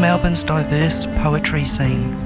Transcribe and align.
Melbourne's 0.00 0.42
diverse 0.42 1.06
poetry 1.22 1.64
scene. 1.64 2.16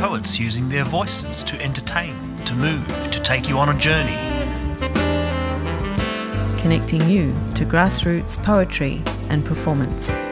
Poets 0.00 0.38
using 0.38 0.68
their 0.68 0.84
voices 0.84 1.42
to 1.44 1.60
entertain, 1.60 2.14
to 2.44 2.54
move, 2.54 2.86
to 3.10 3.20
take 3.20 3.48
you 3.48 3.58
on 3.58 3.74
a 3.74 3.78
journey. 3.78 4.16
connecting 6.58 7.08
you 7.08 7.32
to 7.54 7.64
grassroots 7.64 8.36
poetry 8.44 9.00
and 9.30 9.42
performance. 9.42 10.27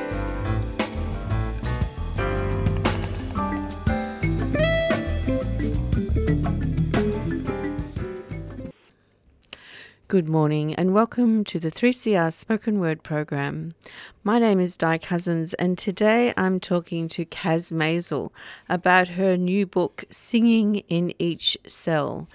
Good 10.08 10.28
morning 10.28 10.72
and 10.72 10.94
welcome 10.94 11.42
to 11.42 11.58
the 11.58 11.68
3CR 11.68 12.32
Spoken 12.32 12.78
Word 12.78 13.02
program. 13.02 13.74
My 14.22 14.38
name 14.38 14.60
is 14.60 14.76
Di 14.76 14.98
Cousens 14.98 15.52
and 15.58 15.76
today 15.76 16.32
I'm 16.36 16.60
talking 16.60 17.08
to 17.08 17.24
Caz 17.24 17.72
Masel 17.72 18.30
about 18.68 19.08
her 19.08 19.36
new 19.36 19.66
book, 19.66 20.04
Singing 20.08 20.76
in 20.88 21.12
Each 21.18 21.58
Cell. 21.66 22.28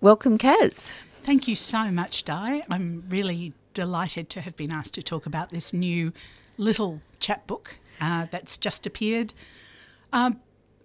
Welcome, 0.00 0.38
Caz. 0.38 0.94
Thank 1.24 1.48
you 1.48 1.56
so 1.56 1.90
much, 1.90 2.22
Di. 2.22 2.62
I'm 2.70 3.02
really 3.08 3.54
delighted 3.74 4.30
to 4.30 4.40
have 4.42 4.54
been 4.54 4.70
asked 4.70 4.94
to 4.94 5.02
talk 5.02 5.26
about 5.26 5.50
this 5.50 5.72
new 5.72 6.12
little 6.58 7.02
chapbook 7.18 7.80
uh, 8.00 8.26
that's 8.30 8.56
just 8.56 8.86
appeared. 8.86 9.34
Um, 10.12 10.38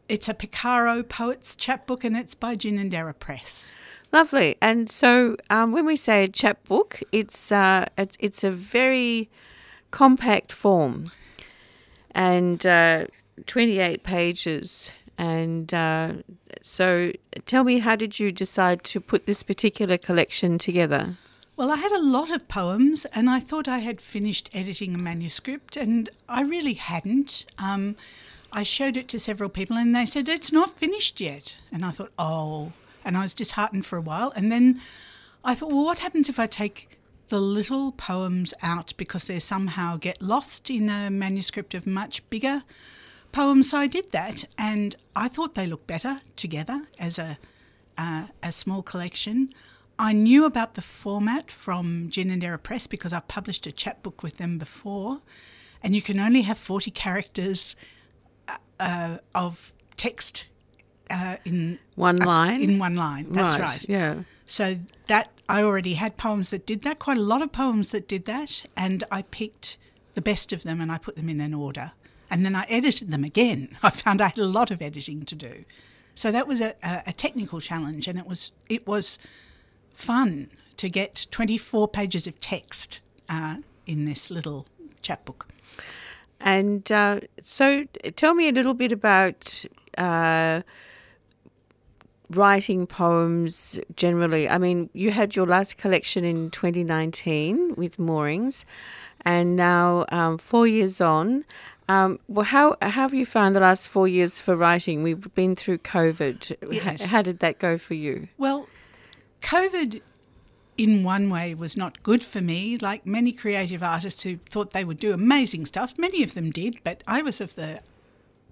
it's 0.10 0.28
a 0.28 0.34
Picaro 0.34 1.04
Poets 1.04 1.56
chapbook 1.56 2.04
and 2.04 2.18
it's 2.18 2.34
by 2.34 2.56
Ginninderra 2.56 3.20
Press. 3.20 3.76
Lovely. 4.12 4.56
And 4.62 4.90
so 4.90 5.36
um, 5.50 5.72
when 5.72 5.86
we 5.86 5.96
say 5.96 6.24
a 6.24 6.28
chapbook, 6.28 7.02
it's, 7.12 7.52
uh, 7.52 7.86
it's, 7.98 8.18
it's 8.20 8.44
a 8.44 8.52
very 8.52 9.30
compact 9.92 10.52
form 10.52 11.12
and 12.12 12.66
uh, 12.66 13.08
28 13.46 14.04
pages. 14.04 14.92
And 15.18 15.74
uh, 15.74 16.14
so 16.62 17.12
tell 17.46 17.64
me, 17.64 17.80
how 17.80 17.96
did 17.96 18.20
you 18.20 18.32
decide 18.32 18.84
to 18.86 19.02
put 19.02 19.26
this 19.26 19.44
particular 19.44 19.98
collection 19.98 20.58
together? 20.58 21.18
Well, 21.56 21.72
I 21.72 21.78
had 21.78 21.92
a 21.92 22.00
lot 22.00 22.30
of 22.30 22.48
poems 22.48 23.06
and 23.06 23.30
I 23.30 23.40
thought 23.40 23.68
I 23.68 23.80
had 23.80 24.00
finished 24.00 24.50
editing 24.54 24.94
a 24.94 24.98
manuscript 25.00 25.76
and 25.76 26.10
I 26.30 26.44
really 26.44 26.76
hadn't. 26.76 27.46
Um, 27.58 27.96
I 28.54 28.64
showed 28.64 28.96
it 28.96 29.08
to 29.10 29.20
several 29.20 29.50
people 29.50 29.76
and 29.76 29.94
they 29.96 30.06
said, 30.06 30.30
it's 30.30 30.52
not 30.52 30.78
finished 30.78 31.20
yet. 31.20 31.60
And 31.72 31.84
I 31.84 31.92
thought, 31.92 32.12
oh, 32.20 32.74
and 33.08 33.18
I 33.18 33.22
was 33.22 33.34
disheartened 33.34 33.86
for 33.86 33.98
a 33.98 34.02
while. 34.02 34.34
And 34.36 34.52
then 34.52 34.82
I 35.44 35.56
thought, 35.56 35.72
well, 35.72 35.86
what 35.86 36.00
happens 36.00 36.30
if 36.30 36.40
I 36.40 36.46
take 36.46 37.00
the 37.30 37.40
little 37.40 37.94
poems 37.94 38.54
out 38.62 38.94
because 38.98 39.28
they 39.28 39.40
somehow 39.40 39.98
get 39.98 40.22
lost 40.22 40.70
in 40.70 40.90
a 40.90 41.10
manuscript 41.10 41.74
of 41.74 41.88
much 41.88 42.30
bigger 42.30 42.64
poems? 43.32 43.70
So 43.70 43.78
I 43.78 43.88
did 43.88 44.12
that, 44.12 44.44
and 44.58 44.96
I 45.16 45.30
thought 45.30 45.56
they 45.56 45.66
looked 45.66 45.88
better 45.88 46.20
together 46.36 46.84
as 47.00 47.18
a 47.18 47.40
uh, 47.98 48.28
a 48.44 48.52
small 48.52 48.84
collection. 48.84 49.50
I 49.98 50.14
knew 50.14 50.46
about 50.46 50.76
the 50.76 50.82
format 50.82 51.50
from 51.50 52.10
Ginninderra 52.10 52.62
Press 52.62 52.86
because 52.86 53.12
I 53.12 53.22
published 53.22 53.66
a 53.66 53.72
chapbook 53.72 54.22
with 54.22 54.38
them 54.38 54.60
before, 54.60 55.22
and 55.82 55.96
you 55.96 56.02
can 56.04 56.20
only 56.20 56.44
have 56.44 56.58
forty 56.58 56.92
characters 56.92 57.76
uh, 58.80 59.18
of 59.34 59.74
text 59.96 60.48
uh, 61.10 61.38
in 61.46 61.80
One 61.96 62.18
line? 62.18 62.62
in 62.62 62.80
one 62.80 62.96
line. 62.96 63.28
That's 63.30 63.58
right. 63.60 63.86
Yeah. 63.88 64.24
So 64.46 64.78
that 65.08 65.32
I 65.50 65.64
already 65.64 65.96
had 65.96 66.18
poems 66.18 66.50
that 66.50 66.66
did 66.66 66.82
that, 66.82 67.00
quite 67.00 67.18
a 67.18 67.22
lot 67.22 67.42
of 67.42 67.52
poems 67.52 67.92
that 67.92 68.08
did 68.08 68.26
that, 68.26 68.66
and 68.76 69.04
I 69.12 69.22
picked 69.24 69.78
the 70.14 70.22
best 70.22 70.52
of 70.52 70.64
them 70.64 70.82
and 70.82 70.92
I 70.92 70.98
put 70.98 71.16
them 71.16 71.30
in 71.30 71.40
an 71.42 71.54
order. 71.54 71.92
And 72.30 72.46
then 72.46 72.56
I 72.56 72.66
edited 72.68 73.12
them 73.12 73.24
again. 73.24 73.70
I 73.84 73.90
found 73.90 74.22
I 74.22 74.28
had 74.28 74.38
a 74.40 74.46
lot 74.46 74.72
of 74.72 74.82
editing 74.82 75.24
to 75.24 75.36
do. 75.36 75.64
So 76.16 76.32
that 76.32 76.48
was 76.48 76.62
a, 76.62 76.74
a, 76.84 77.04
a 77.08 77.14
technical 77.14 77.62
challenge 77.62 78.08
and 78.08 78.18
it 78.18 78.26
was 78.26 78.52
it 78.70 78.88
was 78.88 79.20
fun 79.94 80.50
to 80.78 80.90
get 80.90 81.28
24 81.32 81.88
pages 81.88 82.28
of 82.28 82.40
text 82.40 83.02
uh, 83.30 83.58
in 83.86 84.06
this 84.06 84.30
little 84.32 84.66
chapbook. 85.02 85.48
And 86.40 86.92
uh, 86.92 87.22
so 87.42 87.86
tell 88.16 88.34
me 88.34 88.50
a 88.50 88.52
little 88.52 88.74
bit 88.74 88.92
about 88.92 89.66
uh, 89.98 90.62
writing 92.32 92.88
poems 92.88 93.80
generally. 93.96 94.50
I 94.50 94.58
mean, 94.58 94.90
you 94.94 95.12
had 95.12 95.36
your 95.36 95.46
last 95.46 95.78
collection 95.78 96.24
in 96.24 96.52
2019 96.52 97.76
with 97.76 97.98
Moorings, 98.00 98.66
and 99.22 99.56
now 99.56 100.06
um, 100.10 100.38
four 100.38 100.68
years 100.68 101.02
on. 101.02 101.46
Um, 101.90 102.20
well, 102.28 102.46
how, 102.46 102.76
how 102.82 102.90
have 102.90 103.14
you 103.14 103.26
found 103.26 103.56
the 103.56 103.62
last 103.62 103.90
four 103.90 104.08
years 104.08 104.42
for 104.42 104.56
writing? 104.56 105.04
We've 105.04 105.34
been 105.36 105.56
through 105.56 105.80
COVID. 105.80 106.58
Yes. 106.72 107.06
how 107.06 107.22
did 107.22 107.40
that 107.40 107.60
go 107.60 107.78
for 107.78 107.94
you? 107.94 108.28
Well, 108.38 108.68
COVID 109.42 110.02
in 110.78 111.04
one 111.04 111.30
way 111.30 111.54
was 111.56 111.76
not 111.76 112.04
good 112.04 112.24
for 112.24 112.42
me. 112.42 112.78
Like 112.78 113.06
many 113.06 113.32
creative 113.32 113.82
artists 113.82 114.24
who 114.24 114.38
thought 114.38 114.72
they 114.72 114.84
would 114.84 115.00
do 115.00 115.14
amazing 115.14 115.66
stuff, 115.66 115.98
many 115.98 116.24
of 116.24 116.34
them 116.34 116.52
did, 116.52 116.78
but 116.84 117.04
I 117.08 117.22
was 117.22 117.42
of 117.42 117.56
the 117.56 117.80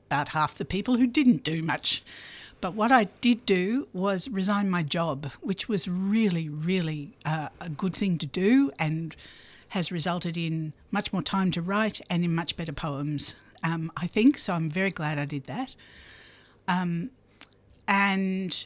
about 0.08 0.30
half 0.30 0.56
the 0.56 0.66
people 0.66 0.98
who 0.98 1.08
didn't 1.08 1.44
do 1.44 1.64
much. 1.64 2.04
But 2.66 2.74
what 2.74 2.92
I 2.92 3.04
did 3.22 3.46
do 3.46 3.88
was 3.94 4.28
resign 4.28 4.72
my 4.72 4.82
job, 4.82 5.30
which 5.42 5.70
was 5.70 5.88
really, 5.88 6.50
really 6.50 7.16
uh, 7.24 7.50
a 7.62 7.70
good 7.70 7.94
thing 7.96 8.18
to 8.18 8.26
do 8.26 8.72
and 8.80 9.16
has 9.68 9.92
resulted 9.92 10.36
in 10.36 10.74
much 10.90 11.14
more 11.14 11.22
time 11.22 11.52
to 11.52 11.62
write 11.62 12.02
and 12.10 12.24
in 12.26 12.34
much 12.34 12.58
better 12.58 12.74
poems, 12.74 13.36
um, 13.62 13.92
I 13.96 14.08
think. 14.08 14.40
So 14.40 14.56
I'm 14.56 14.68
very 14.68 14.90
glad 14.90 15.20
I 15.20 15.26
did 15.26 15.44
that. 15.44 15.76
Um, 16.68 17.12
and 17.88 18.66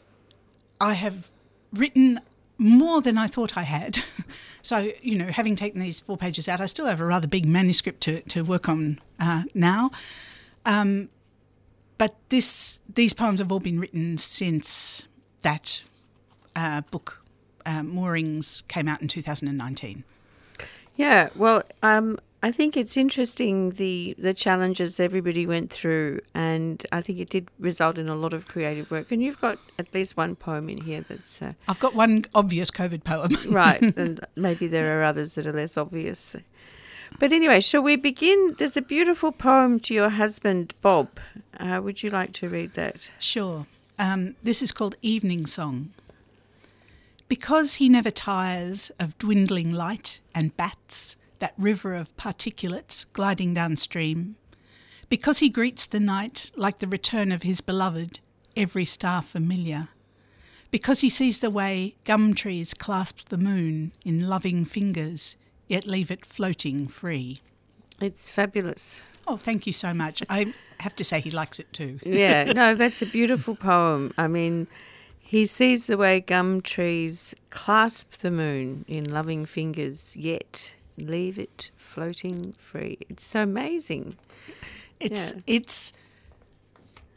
I 0.80 0.94
have 0.94 1.30
written 1.74 2.22
more 2.58 3.02
than 3.02 3.18
I 3.18 3.28
thought 3.28 3.58
I 3.58 3.64
had. 3.64 4.00
so, 4.62 4.94
you 5.02 5.18
know, 5.18 5.26
having 5.26 5.58
taken 5.58 5.82
these 5.82 6.00
four 6.00 6.16
pages 6.16 6.48
out, 6.48 6.62
I 6.62 6.68
still 6.68 6.86
have 6.86 7.02
a 7.02 7.06
rather 7.06 7.28
big 7.28 7.46
manuscript 7.46 8.00
to, 8.04 8.22
to 8.22 8.46
work 8.46 8.70
on 8.70 9.02
uh, 9.20 9.44
now. 9.54 9.92
Um, 10.66 11.10
but 12.00 12.16
this 12.30 12.80
these 12.96 13.14
poems 13.14 13.40
have 13.40 13.52
all 13.52 13.60
been 13.60 13.80
written 13.80 14.18
since 14.18 15.08
that 15.42 15.84
uh, 16.56 16.82
book, 16.90 17.24
uh, 17.68 17.84
Moorings, 17.84 18.64
came 18.68 18.88
out 18.88 19.02
in 19.02 19.08
2019. 19.08 20.04
Yeah, 20.96 21.30
well, 21.36 21.62
um, 21.84 22.18
I 22.42 22.52
think 22.52 22.78
it's 22.78 22.96
interesting 22.96 23.72
the 23.72 24.16
the 24.18 24.34
challenges 24.34 25.00
everybody 25.00 25.46
went 25.46 25.70
through, 25.70 26.22
and 26.34 26.84
I 26.92 27.02
think 27.02 27.20
it 27.20 27.30
did 27.30 27.50
result 27.60 27.98
in 27.98 28.08
a 28.08 28.16
lot 28.16 28.34
of 28.34 28.48
creative 28.48 28.90
work. 28.90 29.12
And 29.12 29.22
you've 29.22 29.40
got 29.40 29.60
at 29.78 29.94
least 29.94 30.16
one 30.16 30.36
poem 30.36 30.70
in 30.70 30.82
here 30.82 31.02
that's 31.02 31.42
uh, 31.42 31.54
I've 31.68 31.82
got 31.82 31.96
one 31.96 32.24
obvious 32.34 32.72
COVID 32.72 33.04
poem. 33.04 33.32
right, 33.54 33.82
and 33.98 34.22
maybe 34.38 34.68
there 34.68 35.00
are 35.00 35.04
others 35.04 35.36
that 35.36 35.46
are 35.46 35.54
less 35.54 35.78
obvious. 35.78 36.36
But 37.18 37.34
anyway, 37.34 37.60
shall 37.60 37.82
we 37.82 37.96
begin? 37.96 38.56
There's 38.58 38.78
a 38.78 38.82
beautiful 38.82 39.32
poem 39.32 39.80
to 39.82 39.94
your 39.94 40.10
husband, 40.10 40.74
Bob. 40.82 41.10
Uh, 41.60 41.82
would 41.84 42.04
you 42.04 42.10
like 42.10 42.34
to 42.34 42.50
read 42.50 42.76
that? 42.76 43.12
Sure. 43.20 43.66
Um, 43.98 44.36
this 44.44 44.62
is 44.62 44.72
called 44.72 44.96
Evening 45.02 45.46
Song. 45.46 45.92
Because 47.28 47.76
he 47.76 47.90
never 47.90 48.12
tires 48.12 48.92
of 49.00 49.18
dwindling 49.18 49.72
light 49.72 50.22
and 50.34 50.56
bats, 50.56 51.18
that 51.40 51.54
river 51.58 51.96
of 51.96 52.16
particulates 52.16 53.06
gliding 53.14 53.54
downstream. 53.54 54.36
Because 55.10 55.40
he 55.40 55.50
greets 55.50 55.88
the 55.88 56.00
night 56.00 56.52
like 56.56 56.80
the 56.80 56.88
return 56.88 57.32
of 57.32 57.44
his 57.44 57.62
beloved, 57.62 58.20
every 58.56 58.86
star 58.86 59.22
familiar. 59.22 59.90
Because 60.72 61.02
he 61.02 61.10
sees 61.10 61.40
the 61.40 61.50
way 61.50 61.96
gum 62.04 62.34
trees 62.34 62.74
clasp 62.74 63.30
the 63.30 63.38
moon 63.38 63.92
in 64.06 64.30
loving 64.30 64.66
fingers, 64.66 65.36
yet 65.70 65.86
leave 65.86 66.12
it 66.12 66.26
floating 66.26 66.88
free. 66.90 67.38
It's 68.02 68.30
fabulous. 68.30 69.02
Oh, 69.28 69.38
thank 69.38 69.66
you 69.68 69.72
so 69.74 69.94
much. 69.94 70.22
I 70.30 70.54
have 70.82 70.96
to 70.98 71.04
say 71.06 71.22
he 71.22 71.32
likes 71.32 71.60
it 71.60 71.72
too. 71.72 72.00
Yeah, 72.06 72.52
no, 72.54 72.76
that's 72.76 73.02
a 73.02 73.06
beautiful 73.06 73.56
poem. 73.56 74.12
I 74.18 74.28
mean, 74.28 74.68
he 75.20 75.46
sees 75.46 75.88
the 75.88 75.96
way 75.98 76.20
gum 76.20 76.62
trees 76.62 77.36
clasp 77.52 78.14
the 78.18 78.32
moon 78.32 78.84
in 78.88 79.14
loving 79.14 79.46
fingers, 79.46 80.18
yet 80.18 80.76
leave 80.98 81.38
it 81.40 81.72
floating 81.78 82.54
free. 82.58 82.98
It's 83.10 83.24
so 83.24 83.44
amazing. 83.44 84.18
It's 85.00 85.34
Yeah. 85.34 85.42
it's 85.48 85.94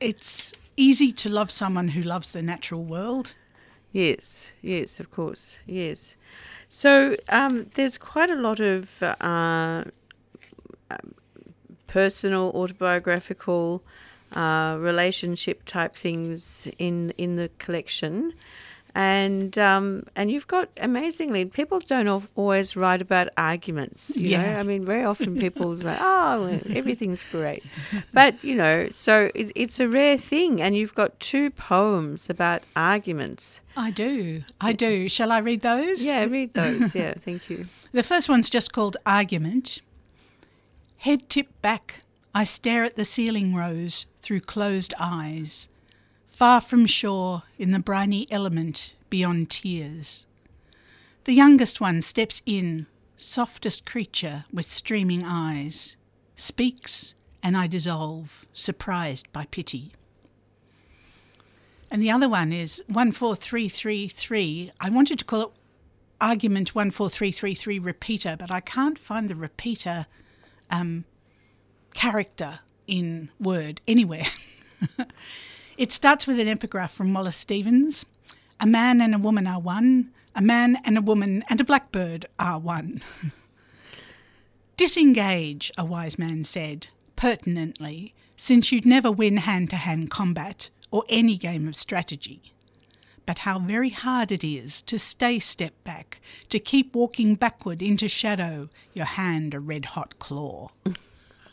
it's 0.00 0.52
easy 0.76 1.12
to 1.12 1.28
love 1.28 1.50
someone 1.50 1.88
who 1.88 2.02
loves 2.02 2.32
the 2.32 2.43
natural 2.43 2.84
world. 2.84 3.34
Yes, 3.93 4.52
yes, 4.62 5.00
of 5.00 5.10
course, 5.10 5.60
yes. 5.66 6.16
So 6.74 7.16
um, 7.28 7.66
there's 7.74 7.98
quite 7.98 8.30
a 8.30 8.34
lot 8.34 8.58
of 8.58 9.02
uh, 9.02 9.84
personal, 11.86 12.50
autobiographical, 12.54 13.82
uh, 14.32 14.78
relationship 14.80 15.66
type 15.66 15.94
things 15.94 16.69
in 16.78 17.10
in 17.19 17.36
the 17.36 17.50
collection, 17.58 18.32
and 18.94 19.56
um, 19.58 20.04
and 20.14 20.30
you've 20.30 20.46
got 20.46 20.68
amazingly 20.80 21.44
people 21.46 21.80
don't 21.80 22.28
always 22.34 22.76
write 22.76 23.00
about 23.00 23.28
arguments. 23.36 24.16
You 24.16 24.36
know, 24.36 24.44
Yeah. 24.44 24.60
I 24.60 24.62
mean, 24.62 24.84
very 24.84 25.04
often 25.04 25.38
people 25.38 25.68
like, 25.76 25.98
oh, 26.00 26.42
well, 26.44 26.60
everything's 26.76 27.24
great, 27.24 27.64
but 28.12 28.42
you 28.44 28.54
know, 28.54 28.88
so 28.90 29.30
it's, 29.34 29.52
it's 29.56 29.80
a 29.80 29.88
rare 29.88 30.18
thing, 30.18 30.60
and 30.60 30.76
you've 30.76 30.94
got 30.94 31.18
two 31.20 31.50
poems 31.50 32.28
about 32.28 32.62
arguments. 32.76 33.60
I 33.76 33.90
do. 33.90 34.42
I 34.60 34.72
do. 34.72 35.08
Shall 35.08 35.32
I 35.32 35.38
read 35.38 35.62
those? 35.62 36.04
Yeah, 36.04 36.24
read 36.24 36.52
those. 36.54 36.94
Yeah, 36.94 37.14
thank 37.14 37.48
you. 37.50 37.66
The 37.92 38.02
first 38.02 38.26
one's 38.26 38.48
just 38.48 38.72
called 38.72 38.96
Argument. 39.04 39.82
Head 40.98 41.28
tipped 41.28 41.60
back, 41.60 42.00
I 42.34 42.44
stare 42.44 42.84
at 42.84 42.96
the 42.96 43.04
ceiling 43.04 43.54
rose 43.54 44.06
through 44.22 44.40
closed 44.40 44.94
eyes, 44.98 45.68
far 46.42 46.60
from 46.60 46.86
shore 46.86 47.44
in 47.56 47.70
the 47.70 47.78
briny 47.78 48.26
element 48.28 48.96
beyond 49.08 49.48
tears. 49.48 50.26
The 51.22 51.34
youngest 51.34 51.80
one 51.80 52.02
steps 52.02 52.42
in, 52.44 52.88
softest 53.14 53.86
creature 53.86 54.44
with 54.52 54.66
streaming 54.66 55.22
eyes, 55.24 55.96
speaks, 56.34 57.14
and 57.44 57.56
I 57.56 57.68
dissolve, 57.68 58.44
surprised 58.52 59.32
by 59.32 59.44
pity. 59.52 59.92
And 61.92 62.02
the 62.02 62.10
other 62.10 62.28
one 62.28 62.52
is 62.52 62.82
14333. 62.88 64.72
I 64.80 64.90
wanted 64.90 65.20
to 65.20 65.24
call 65.24 65.42
it 65.42 65.50
argument 66.20 66.70
14333 66.70 67.78
repeater, 67.78 68.34
but 68.36 68.50
I 68.50 68.58
can't 68.58 68.98
find 68.98 69.28
the 69.28 69.36
repeater 69.36 70.06
um, 70.70 71.04
character 71.94 72.58
in 72.88 73.30
Word 73.38 73.80
anywhere. 73.86 74.26
it 75.76 75.92
starts 75.92 76.26
with 76.26 76.38
an 76.38 76.48
epigraph 76.48 76.92
from 76.92 77.12
Wallace 77.12 77.36
Stevens 77.36 78.06
A 78.60 78.66
man 78.66 79.00
and 79.00 79.14
a 79.14 79.19
woman 79.19 79.46
are 79.46 79.60
one, 79.60 80.10
a 80.34 80.42
man 80.42 80.78
and 80.84 80.96
a 80.96 81.02
woman 81.02 81.44
and 81.48 81.60
a 81.60 81.64
blackbird 81.64 82.26
are 82.38 82.58
one. 82.58 83.00
Disengage, 84.76 85.70
a 85.76 85.84
wise 85.84 86.19
man 86.19 86.44
said, 86.44 86.88
pertinently, 87.16 88.14
since 88.36 88.72
you'd 88.72 88.86
never 88.86 89.10
win 89.10 89.38
hand 89.38 89.70
to 89.70 89.76
hand 89.76 90.10
combat 90.10 90.70
or 90.90 91.04
any 91.08 91.36
game 91.36 91.69
of 91.69 91.76
strategy 91.76 92.52
but 93.26 93.38
how 93.38 93.58
very 93.58 93.90
hard 93.90 94.32
it 94.32 94.44
is 94.44 94.82
to 94.82 94.98
stay 94.98 95.38
step 95.38 95.72
back, 95.84 96.20
to 96.48 96.58
keep 96.58 96.94
walking 96.94 97.34
backward 97.34 97.80
into 97.82 98.08
shadow, 98.08 98.69
your 98.94 99.04
hand 99.04 99.54
a 99.54 99.60
red 99.60 99.84
hot 99.86 100.19
claw. 100.19 100.70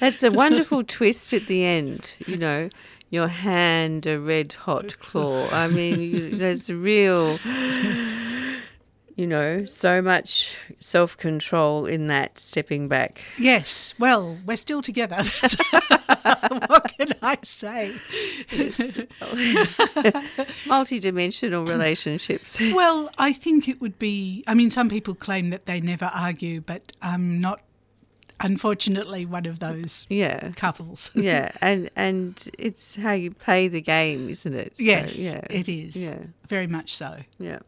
That's 0.00 0.22
a 0.22 0.30
wonderful 0.30 0.82
twist 0.84 1.32
at 1.32 1.46
the 1.46 1.64
end. 1.64 2.16
You 2.26 2.36
know, 2.36 2.70
your 3.12 3.28
hand 3.28 4.06
a 4.06 4.18
red 4.18 4.54
hot 4.54 4.98
claw. 4.98 5.46
I 5.52 5.68
mean, 5.68 6.00
you, 6.00 6.30
there's 6.30 6.72
real, 6.72 7.38
you 9.16 9.26
know, 9.26 9.66
so 9.66 10.00
much 10.00 10.58
self 10.78 11.18
control 11.18 11.84
in 11.84 12.06
that 12.06 12.38
stepping 12.38 12.88
back. 12.88 13.20
Yes, 13.38 13.94
well, 13.98 14.38
we're 14.46 14.56
still 14.56 14.80
together. 14.80 15.16
what 16.66 16.90
can 16.96 17.12
I 17.20 17.36
say? 17.42 17.94
Multi-dimensional 20.68 21.66
relationships. 21.66 22.60
Well, 22.60 23.10
I 23.18 23.34
think 23.34 23.68
it 23.68 23.78
would 23.82 23.98
be. 23.98 24.42
I 24.46 24.54
mean, 24.54 24.70
some 24.70 24.88
people 24.88 25.14
claim 25.14 25.50
that 25.50 25.66
they 25.66 25.82
never 25.82 26.10
argue, 26.14 26.62
but 26.62 26.92
I'm 27.02 27.42
not, 27.42 27.60
unfortunately, 28.40 29.24
one 29.26 29.46
of 29.46 29.58
those 29.58 30.06
Yeah. 30.08 30.50
couples. 30.56 31.10
Yeah, 31.14 31.52
and 31.60 31.90
and 31.96 32.48
it's 32.58 32.96
how 32.96 33.12
you 33.12 33.30
play 33.30 33.68
the 33.68 33.80
game, 33.80 34.28
isn't 34.28 34.54
it? 34.54 34.78
So, 34.78 34.84
Yes, 34.84 35.18
yeah, 35.22 35.40
it 35.50 35.68
is. 35.68 35.96
Yeah. 35.96 36.18
Very 36.48 36.66
much 36.66 36.94
so. 36.94 37.18
Yeah. 37.38 37.60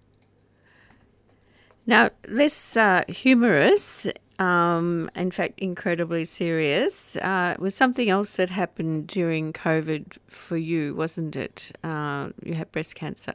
Now, 1.87 2.11
less 2.29 2.77
uh, 2.79 3.03
humorous, 3.09 4.07
um, 4.39 5.11
in 5.15 5.31
fact, 5.31 5.59
incredibly 5.61 6.25
serious, 6.25 7.17
uh, 7.17 7.57
was 7.59 7.75
something 7.75 8.09
else 8.09 8.37
that 8.39 8.49
happened 8.51 9.07
during 9.07 9.53
COVID 9.53 10.17
for 10.27 10.57
you, 10.57 10.95
wasn't 10.95 11.37
it? 11.37 11.73
Uh, 11.85 12.31
you 12.43 12.55
had 12.55 12.73
breast 12.73 12.95
cancer. 12.95 13.35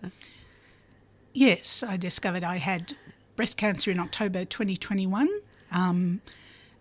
Yes, 1.31 1.83
I 1.83 1.95
discovered 1.95 2.43
I 2.43 2.57
had 2.57 2.95
breast 3.35 3.55
cancer 3.55 3.91
in 3.91 3.99
October 3.99 4.45
2021 4.45 5.29
um, 5.71 6.21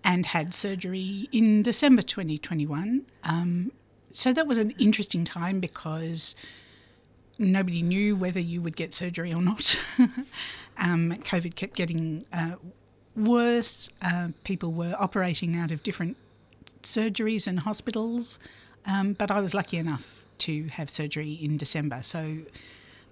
and 0.09 0.25
had 0.25 0.55
surgery 0.55 1.29
in 1.33 1.63
December 1.63 2.01
2021. 2.01 3.03
Um, 3.25 3.71
so 4.11 4.33
that 4.33 4.47
was 4.47 4.57
an 4.57 4.71
interesting 4.79 5.23
time 5.23 5.61
because 5.61 6.35
nobody 7.39 7.83
knew 7.83 8.17
whether 8.17 8.41
you 8.41 8.63
would 8.63 8.75
get 8.75 8.95
surgery 8.95 9.35
or 9.35 9.43
not. 9.43 9.79
um, 10.79 11.13
COVID 11.13 11.55
kept 11.57 11.75
getting 11.75 12.25
uh, 12.33 12.53
worse. 13.15 13.91
Uh, 14.01 14.29
people 14.45 14.73
were 14.73 14.97
operating 14.99 15.59
out 15.59 15.71
of 15.71 15.83
different 15.83 16.17
surgeries 16.83 17.47
and 17.47 17.61
hospitals, 17.61 18.41
um, 18.87 19.13
but 19.13 19.31
I 19.31 19.41
was 19.43 19.53
lucky 19.53 19.77
enough 19.77 20.25
to 20.39 20.69
have 20.69 20.89
surgery 20.89 21.33
in 21.33 21.59
December. 21.59 22.03
So 22.03 22.39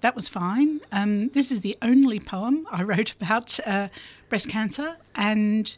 that 0.01 0.15
was 0.15 0.31
fine. 0.31 0.81
Um, 0.93 1.29
this 1.29 1.53
is 1.53 1.61
the 1.61 1.77
only 1.83 2.21
poem 2.21 2.67
I 2.71 2.83
wrote 2.91 3.13
about 3.13 3.61
uh, 3.67 3.89
breast 4.31 4.49
cancer, 4.49 4.97
and 5.15 5.77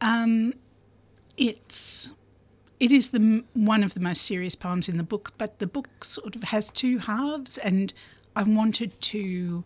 um, 0.00 0.54
it's 1.36 2.12
it 2.80 2.92
is 2.92 3.10
the 3.10 3.44
one 3.54 3.82
of 3.82 3.94
the 3.94 4.00
most 4.00 4.22
serious 4.22 4.54
poems 4.54 4.88
in 4.88 4.96
the 4.96 5.02
book. 5.02 5.32
But 5.38 5.58
the 5.58 5.66
book 5.66 6.04
sort 6.04 6.36
of 6.36 6.44
has 6.44 6.70
two 6.70 6.98
halves, 6.98 7.58
and 7.58 7.92
I 8.36 8.42
wanted 8.44 9.00
to 9.00 9.64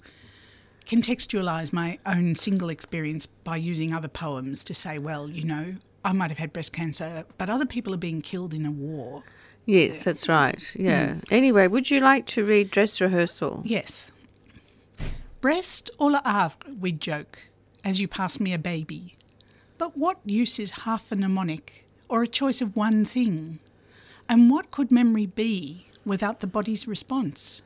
contextualize 0.87 1.73
my 1.73 1.99
own 2.06 2.34
single 2.34 2.69
experience 2.69 3.26
by 3.26 3.56
using 3.56 3.94
other 3.94 4.08
poems 4.08 4.64
to 4.64 4.75
say, 4.75 4.99
well, 4.99 5.29
you 5.29 5.44
know, 5.44 5.76
I 6.05 6.12
might 6.12 6.31
have 6.31 6.38
had 6.38 6.52
breast 6.52 6.73
cancer, 6.73 7.24
but 7.39 7.48
other 7.48 7.67
people 7.67 7.94
are 7.94 7.98
being 7.98 8.20
killed 8.20 8.53
in 8.53 8.67
a 8.67 8.70
war. 8.70 9.22
Yes, 9.65 10.05
that's 10.05 10.29
right. 10.29 10.74
Yeah. 10.77 11.17
Anyway, 11.31 11.69
would 11.69 11.91
you 11.91 12.01
like 12.01 12.27
to 12.29 12.44
read 12.44 12.70
Dress 12.70 13.01
Rehearsal? 13.01 13.62
Yes. 13.65 14.10
Breast 15.41 15.91
or 15.98 16.10
le 16.10 16.22
havre, 16.24 16.56
we'd 16.81 17.01
joke, 17.01 17.39
as 17.84 18.01
you 18.01 18.08
pass 18.08 18.41
me 18.41 18.53
a 18.53 18.58
baby. 18.58 19.15
But 19.82 19.98
what 19.98 20.20
use 20.24 20.60
is 20.60 20.82
half 20.86 21.10
a 21.10 21.17
mnemonic, 21.17 21.89
or 22.08 22.22
a 22.22 22.29
choice 22.29 22.60
of 22.60 22.77
one 22.77 23.05
thing? 23.05 23.58
And 24.29 24.48
what 24.48 24.70
could 24.70 24.93
memory 24.93 25.27
be 25.27 25.86
without 26.05 26.39
the 26.39 26.46
body's 26.46 26.86
response? 26.86 27.65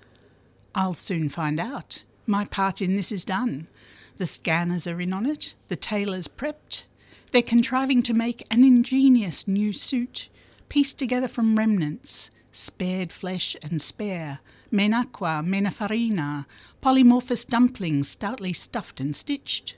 I'll 0.75 0.95
soon 0.95 1.29
find 1.29 1.61
out. 1.61 2.05
My 2.27 2.47
part 2.47 2.81
in 2.81 2.97
this 2.97 3.13
is 3.13 3.23
done. 3.23 3.69
The 4.17 4.25
scanners 4.25 4.87
are 4.87 4.99
in 4.99 5.13
on 5.13 5.27
it, 5.27 5.57
the 5.69 5.77
tailor's 5.77 6.27
prepped. 6.27 6.85
They're 7.33 7.43
contriving 7.43 8.03
to 8.05 8.15
make 8.15 8.47
an 8.51 8.65
ingenious 8.65 9.47
new 9.47 9.75
suit, 9.75 10.31
pieced 10.71 10.99
together 10.99 11.29
from 11.29 11.59
remnants, 11.59 12.31
spared 12.51 13.13
flesh 13.13 13.59
and 13.63 13.83
spare, 13.83 14.39
menaqua, 14.73 15.47
menafarina, 15.47 16.47
polymorphous 16.83 17.47
dumplings 17.47 18.09
stoutly 18.09 18.55
stuffed 18.55 19.03
and 19.03 19.15
stitched. 19.15 19.77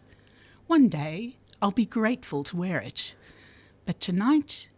One 0.68 0.88
day 0.88 1.38
I'll 1.61 1.73
be 1.73 1.87
grateful 1.87 2.45
to 2.45 2.57
wear 2.57 2.79
it. 2.79 3.15
But 3.85 3.99
tonight, 3.99 4.69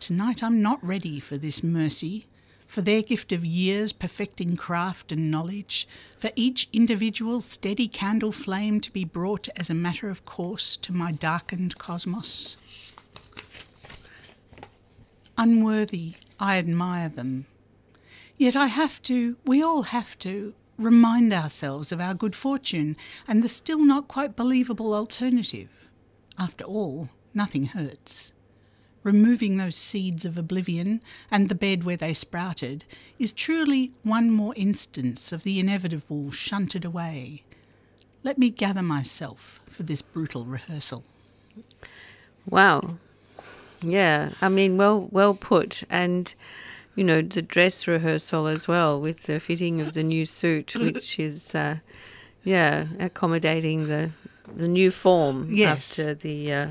tonight 0.00 0.42
I'm 0.42 0.60
not 0.60 0.84
ready 0.84 1.18
for 1.18 1.38
this 1.38 1.62
mercy, 1.62 2.26
for 2.66 2.82
their 2.82 3.00
gift 3.00 3.32
of 3.32 3.44
years 3.44 3.92
perfecting 3.92 4.56
craft 4.56 5.12
and 5.12 5.30
knowledge, 5.30 5.88
for 6.18 6.30
each 6.36 6.68
individual 6.74 7.40
steady 7.40 7.88
candle 7.88 8.32
flame 8.32 8.80
to 8.80 8.92
be 8.92 9.04
brought 9.04 9.48
as 9.56 9.70
a 9.70 9.74
matter 9.74 10.10
of 10.10 10.26
course 10.26 10.76
to 10.78 10.92
my 10.92 11.10
darkened 11.10 11.78
cosmos. 11.78 12.58
Unworthy, 15.38 16.14
I 16.38 16.58
admire 16.58 17.08
them. 17.08 17.46
Yet 18.36 18.56
I 18.56 18.66
have 18.66 19.00
to, 19.04 19.36
we 19.46 19.62
all 19.62 19.84
have 19.84 20.18
to, 20.18 20.52
remind 20.76 21.32
ourselves 21.32 21.92
of 21.92 22.00
our 22.00 22.14
good 22.14 22.34
fortune 22.34 22.96
and 23.26 23.42
the 23.42 23.48
still 23.48 23.78
not 23.78 24.06
quite 24.06 24.36
believable 24.36 24.92
alternative. 24.92 25.83
After 26.38 26.64
all, 26.64 27.08
nothing 27.32 27.66
hurts. 27.66 28.32
Removing 29.02 29.56
those 29.58 29.76
seeds 29.76 30.24
of 30.24 30.38
oblivion 30.38 31.02
and 31.30 31.48
the 31.48 31.54
bed 31.54 31.84
where 31.84 31.96
they 31.96 32.14
sprouted 32.14 32.84
is 33.18 33.32
truly 33.32 33.92
one 34.02 34.30
more 34.30 34.54
instance 34.56 35.30
of 35.30 35.42
the 35.42 35.60
inevitable 35.60 36.30
shunted 36.30 36.84
away. 36.84 37.42
Let 38.22 38.38
me 38.38 38.48
gather 38.48 38.82
myself 38.82 39.60
for 39.68 39.82
this 39.82 40.00
brutal 40.00 40.46
rehearsal. 40.46 41.04
Wow. 42.48 42.96
Yeah, 43.82 44.30
I 44.40 44.48
mean, 44.48 44.78
well, 44.78 45.08
well 45.10 45.34
put, 45.34 45.82
and 45.90 46.34
you 46.94 47.04
know 47.04 47.20
the 47.20 47.42
dress 47.42 47.86
rehearsal 47.86 48.46
as 48.46 48.66
well 48.66 48.98
with 48.98 49.24
the 49.24 49.38
fitting 49.40 49.82
of 49.82 49.92
the 49.92 50.02
new 50.02 50.24
suit, 50.24 50.74
which 50.74 51.18
is, 51.18 51.54
uh, 51.54 51.76
yeah, 52.42 52.86
accommodating 52.98 53.88
the 53.88 54.10
the 54.52 54.68
new 54.68 54.90
form 54.90 55.48
Yes. 55.50 55.98
after 55.98 56.14
the 56.14 56.52
uh, 56.52 56.66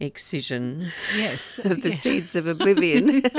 excision 0.00 0.92
Yes. 1.16 1.58
of 1.64 1.82
the 1.82 1.90
yeah. 1.90 1.94
seeds 1.94 2.36
of 2.36 2.46
oblivion. 2.46 3.22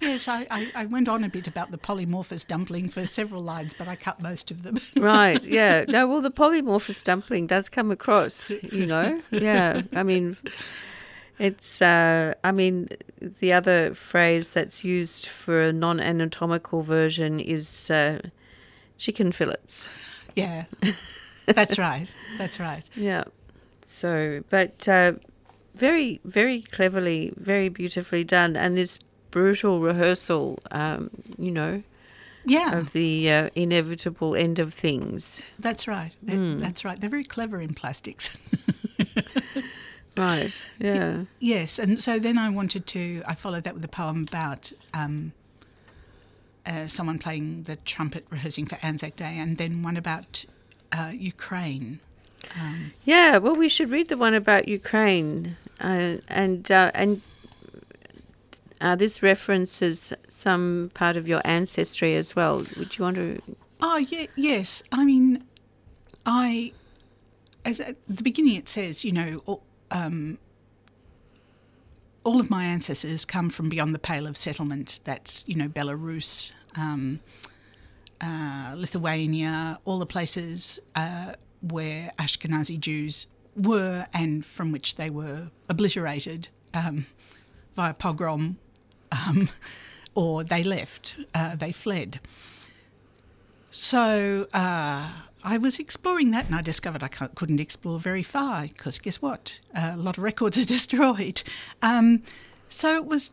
Yes, 0.00 0.28
I, 0.28 0.46
I, 0.50 0.70
I 0.74 0.84
went 0.84 1.08
on 1.08 1.24
a 1.24 1.28
bit 1.28 1.48
about 1.48 1.72
the 1.72 1.78
polymorphous 1.78 2.46
dumpling 2.46 2.88
for 2.88 3.04
several 3.06 3.42
lines, 3.42 3.74
but 3.74 3.88
I 3.88 3.96
cut 3.96 4.20
most 4.22 4.52
of 4.52 4.62
them. 4.62 4.76
right? 4.96 5.42
Yeah. 5.42 5.84
No. 5.88 6.06
Well, 6.06 6.20
the 6.20 6.30
polymorphous 6.30 7.02
dumpling 7.02 7.48
does 7.48 7.68
come 7.68 7.90
across. 7.90 8.52
You 8.72 8.86
know. 8.86 9.20
Yeah. 9.32 9.82
I 9.94 10.04
mean, 10.04 10.36
it's. 11.40 11.82
Uh, 11.82 12.34
I 12.44 12.52
mean, 12.52 12.88
the 13.20 13.52
other 13.52 13.92
phrase 13.94 14.52
that's 14.52 14.84
used 14.84 15.26
for 15.26 15.60
a 15.62 15.72
non-anatomical 15.72 16.82
version 16.82 17.40
is 17.40 17.90
uh, 17.90 18.20
chicken 18.98 19.32
fillets. 19.32 19.88
Yeah, 20.36 20.64
that's 21.46 21.78
right. 21.78 22.06
That's 22.38 22.60
right. 22.60 22.84
Yeah. 22.94 23.24
So, 23.84 24.42
but 24.50 24.86
uh, 24.88 25.12
very, 25.74 26.20
very 26.24 26.62
cleverly, 26.62 27.32
very 27.36 27.68
beautifully 27.68 28.22
done, 28.24 28.56
and 28.56 28.76
this 28.76 28.98
brutal 29.32 29.80
rehearsal. 29.80 30.58
Um, 30.70 31.10
you 31.38 31.50
know, 31.50 31.82
Yeah, 32.44 32.78
of 32.78 32.92
the 32.92 33.30
uh, 33.32 33.50
inevitable 33.54 34.36
end 34.36 34.58
of 34.60 34.72
things. 34.72 35.44
that's 35.58 35.88
right. 35.88 36.14
Hmm. 36.28 36.58
That's 36.60 36.84
right. 36.84 37.00
They're 37.00 37.10
very 37.10 37.24
clever 37.24 37.60
in 37.60 37.74
plastics. 37.74 38.36
Right. 40.16 40.66
Yeah. 40.78 41.24
yes, 41.40 41.78
and 41.78 41.98
so 41.98 42.18
then 42.18 42.38
I 42.38 42.48
wanted 42.48 42.86
to. 42.86 43.22
I 43.26 43.34
followed 43.34 43.64
that 43.64 43.74
with 43.74 43.84
a 43.84 43.88
poem 43.88 44.24
about 44.26 44.72
um, 44.94 45.32
uh, 46.66 46.86
someone 46.86 47.18
playing 47.18 47.64
the 47.64 47.76
trumpet 47.76 48.26
rehearsing 48.30 48.66
for 48.66 48.78
Anzac 48.82 49.16
Day, 49.16 49.38
and 49.38 49.56
then 49.56 49.82
one 49.82 49.96
about 49.96 50.44
uh, 50.92 51.12
Ukraine. 51.14 52.00
Yeah, 53.04 53.38
well, 53.38 53.56
we 53.56 53.68
should 53.68 53.90
read 53.90 54.08
the 54.08 54.16
one 54.16 54.34
about 54.34 54.68
Ukraine, 54.68 55.56
uh, 55.80 56.16
and 56.28 56.70
uh, 56.70 56.90
and 56.94 57.20
uh, 58.80 58.96
this 58.96 59.22
references 59.22 60.12
some 60.28 60.90
part 60.94 61.16
of 61.16 61.28
your 61.28 61.40
ancestry 61.44 62.14
as 62.14 62.36
well. 62.36 62.64
Would 62.76 62.98
you 62.98 63.04
want 63.04 63.16
to? 63.16 63.40
Oh, 63.80 63.96
yeah, 63.96 64.26
yes. 64.36 64.82
I 64.92 65.04
mean, 65.04 65.44
I, 66.24 66.72
as 67.64 67.80
at 67.80 67.96
the 68.06 68.22
beginning 68.22 68.56
it 68.56 68.68
says, 68.68 69.04
you 69.04 69.12
know, 69.12 69.60
um, 69.90 70.38
all 72.26 72.40
of 72.40 72.50
my 72.50 72.64
ancestors 72.64 73.24
come 73.24 73.48
from 73.48 73.68
beyond 73.68 73.94
the 73.94 74.00
pale 74.00 74.26
of 74.26 74.36
settlement. 74.36 74.98
That's, 75.04 75.44
you 75.46 75.54
know, 75.54 75.68
Belarus, 75.68 76.52
um, 76.76 77.20
uh, 78.20 78.74
Lithuania, 78.74 79.78
all 79.84 80.00
the 80.00 80.06
places 80.06 80.80
uh, 80.96 81.34
where 81.62 82.10
Ashkenazi 82.18 82.80
Jews 82.80 83.28
were 83.54 84.08
and 84.12 84.44
from 84.44 84.72
which 84.72 84.96
they 84.96 85.08
were 85.08 85.52
obliterated 85.68 86.48
um, 86.74 87.06
via 87.76 87.94
pogrom 87.94 88.58
um, 89.12 89.48
or 90.16 90.42
they 90.42 90.64
left, 90.64 91.16
uh, 91.32 91.54
they 91.54 91.70
fled. 91.70 92.18
So 93.70 94.48
uh, 94.52 95.10
I 95.46 95.58
was 95.58 95.78
exploring 95.78 96.32
that 96.32 96.46
and 96.46 96.56
I 96.56 96.60
discovered 96.60 97.04
I 97.04 97.08
couldn't 97.08 97.60
explore 97.60 98.00
very 98.00 98.24
far 98.24 98.66
because 98.66 98.98
guess 98.98 99.22
what? 99.22 99.60
a 99.72 99.96
lot 99.96 100.18
of 100.18 100.24
records 100.24 100.58
are 100.62 100.64
destroyed. 100.64 101.40
Um, 101.80 102.22
so 102.68 102.96
it 102.96 103.06
was 103.06 103.30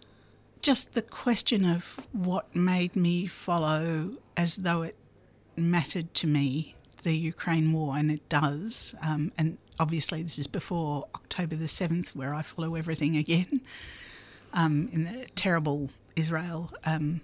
just 0.62 0.94
the 0.94 1.02
question 1.02 1.66
of 1.66 2.00
what 2.12 2.56
made 2.56 2.96
me 2.96 3.26
follow 3.26 4.12
as 4.38 4.58
though 4.58 4.84
it 4.84 4.96
mattered 5.58 6.14
to 6.14 6.28
me 6.28 6.76
the 7.02 7.18
Ukraine 7.18 7.74
war, 7.74 7.98
and 7.98 8.12
it 8.12 8.30
does. 8.30 8.96
Um, 9.02 9.32
and 9.38 9.58
obviously, 9.80 10.22
this 10.22 10.40
is 10.40 10.48
before 10.48 11.08
October 11.16 11.56
the 11.56 11.66
7th, 11.66 12.16
where 12.16 12.34
I 12.34 12.44
follow 12.44 12.76
everything 12.76 13.18
again 13.18 13.60
um, 14.54 14.88
in 14.94 15.04
the 15.04 15.26
terrible 15.36 15.90
Israel 16.16 16.72
um, 16.86 17.22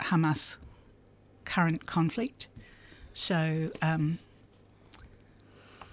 Hamas 0.00 0.58
current 1.44 1.86
conflict. 1.86 2.48
So 3.18 3.70
um, 3.82 4.20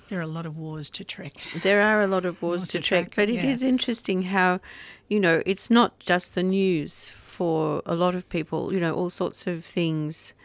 there 0.09 0.19
are 0.19 0.21
a 0.21 0.27
lot 0.27 0.45
of 0.45 0.57
wars 0.59 0.91
to 0.91 1.03
trek. 1.03 1.33
There 1.63 1.81
are 1.81 2.03
a 2.03 2.07
lot 2.07 2.23
of 2.23 2.39
wars 2.39 2.61
Wars 2.61 2.67
to 2.67 2.77
to 2.77 2.83
trek, 2.87 3.05
track, 3.05 3.15
but 3.15 3.29
it 3.33 3.43
is 3.43 3.63
interesting 3.63 4.21
how, 4.21 4.59
you 5.09 5.19
know, 5.19 5.41
it's 5.43 5.71
not 5.71 5.97
just 5.97 6.35
the 6.35 6.43
news 6.43 7.09
for 7.09 7.81
a 7.87 7.95
lot 7.95 8.13
of 8.13 8.29
people. 8.29 8.71
You 8.71 8.79
know, 8.79 8.93
all 8.93 9.09
sorts 9.09 9.47
of 9.47 9.65
things 9.65 10.35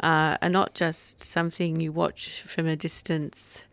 uh, 0.00 0.36
are 0.40 0.48
not 0.48 0.72
just 0.74 1.24
something 1.24 1.80
you 1.80 1.90
watch 1.90 2.42
from 2.42 2.68
a 2.68 2.76
distance, 2.76 3.64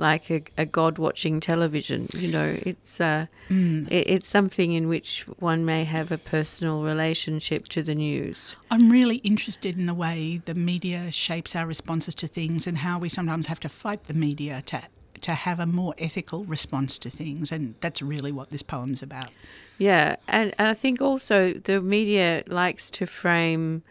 like 0.00 0.30
a, 0.30 0.42
a 0.58 0.66
God 0.66 0.98
watching 0.98 1.40
television. 1.40 2.08
You 2.16 2.28
know, 2.28 2.56
it's 2.62 3.00
uh, 3.00 3.26
Mm. 3.50 3.90
it, 3.90 4.08
it's 4.08 4.28
something 4.28 4.72
in 4.72 4.86
which 4.88 5.26
one 5.40 5.64
may 5.64 5.82
have 5.82 6.12
a 6.12 6.18
personal 6.18 6.84
relationship 6.84 7.66
to 7.68 7.82
the 7.82 7.96
news. 7.96 8.54
I'm 8.70 8.90
really 8.90 9.16
interested 9.16 9.76
in 9.76 9.86
the 9.86 9.94
way 9.94 10.40
the 10.44 10.54
media 10.54 11.10
shapes 11.10 11.56
our 11.56 11.66
responses 11.66 12.14
to 12.16 12.28
things 12.28 12.68
and 12.68 12.78
how 12.78 13.00
we 13.00 13.08
sometimes 13.08 13.48
have 13.48 13.58
to 13.60 13.68
fight 13.68 14.04
the 14.04 14.14
media 14.14 14.62
to 14.66 14.82
to 15.22 15.34
have 15.34 15.60
a 15.60 15.66
more 15.66 15.94
ethical 15.98 16.44
response 16.46 16.98
to 16.98 17.10
things 17.10 17.52
and 17.52 17.74
that's 17.80 18.00
really 18.00 18.32
what 18.32 18.48
this 18.50 18.62
poem's 18.62 19.02
about. 19.02 19.30
Yeah, 19.76 20.16
and, 20.28 20.54
and 20.58 20.68
I 20.68 20.74
think 20.74 21.02
also 21.02 21.52
the 21.52 21.80
media 21.82 22.42
likes 22.46 22.90
to 22.92 23.04
frame 23.06 23.82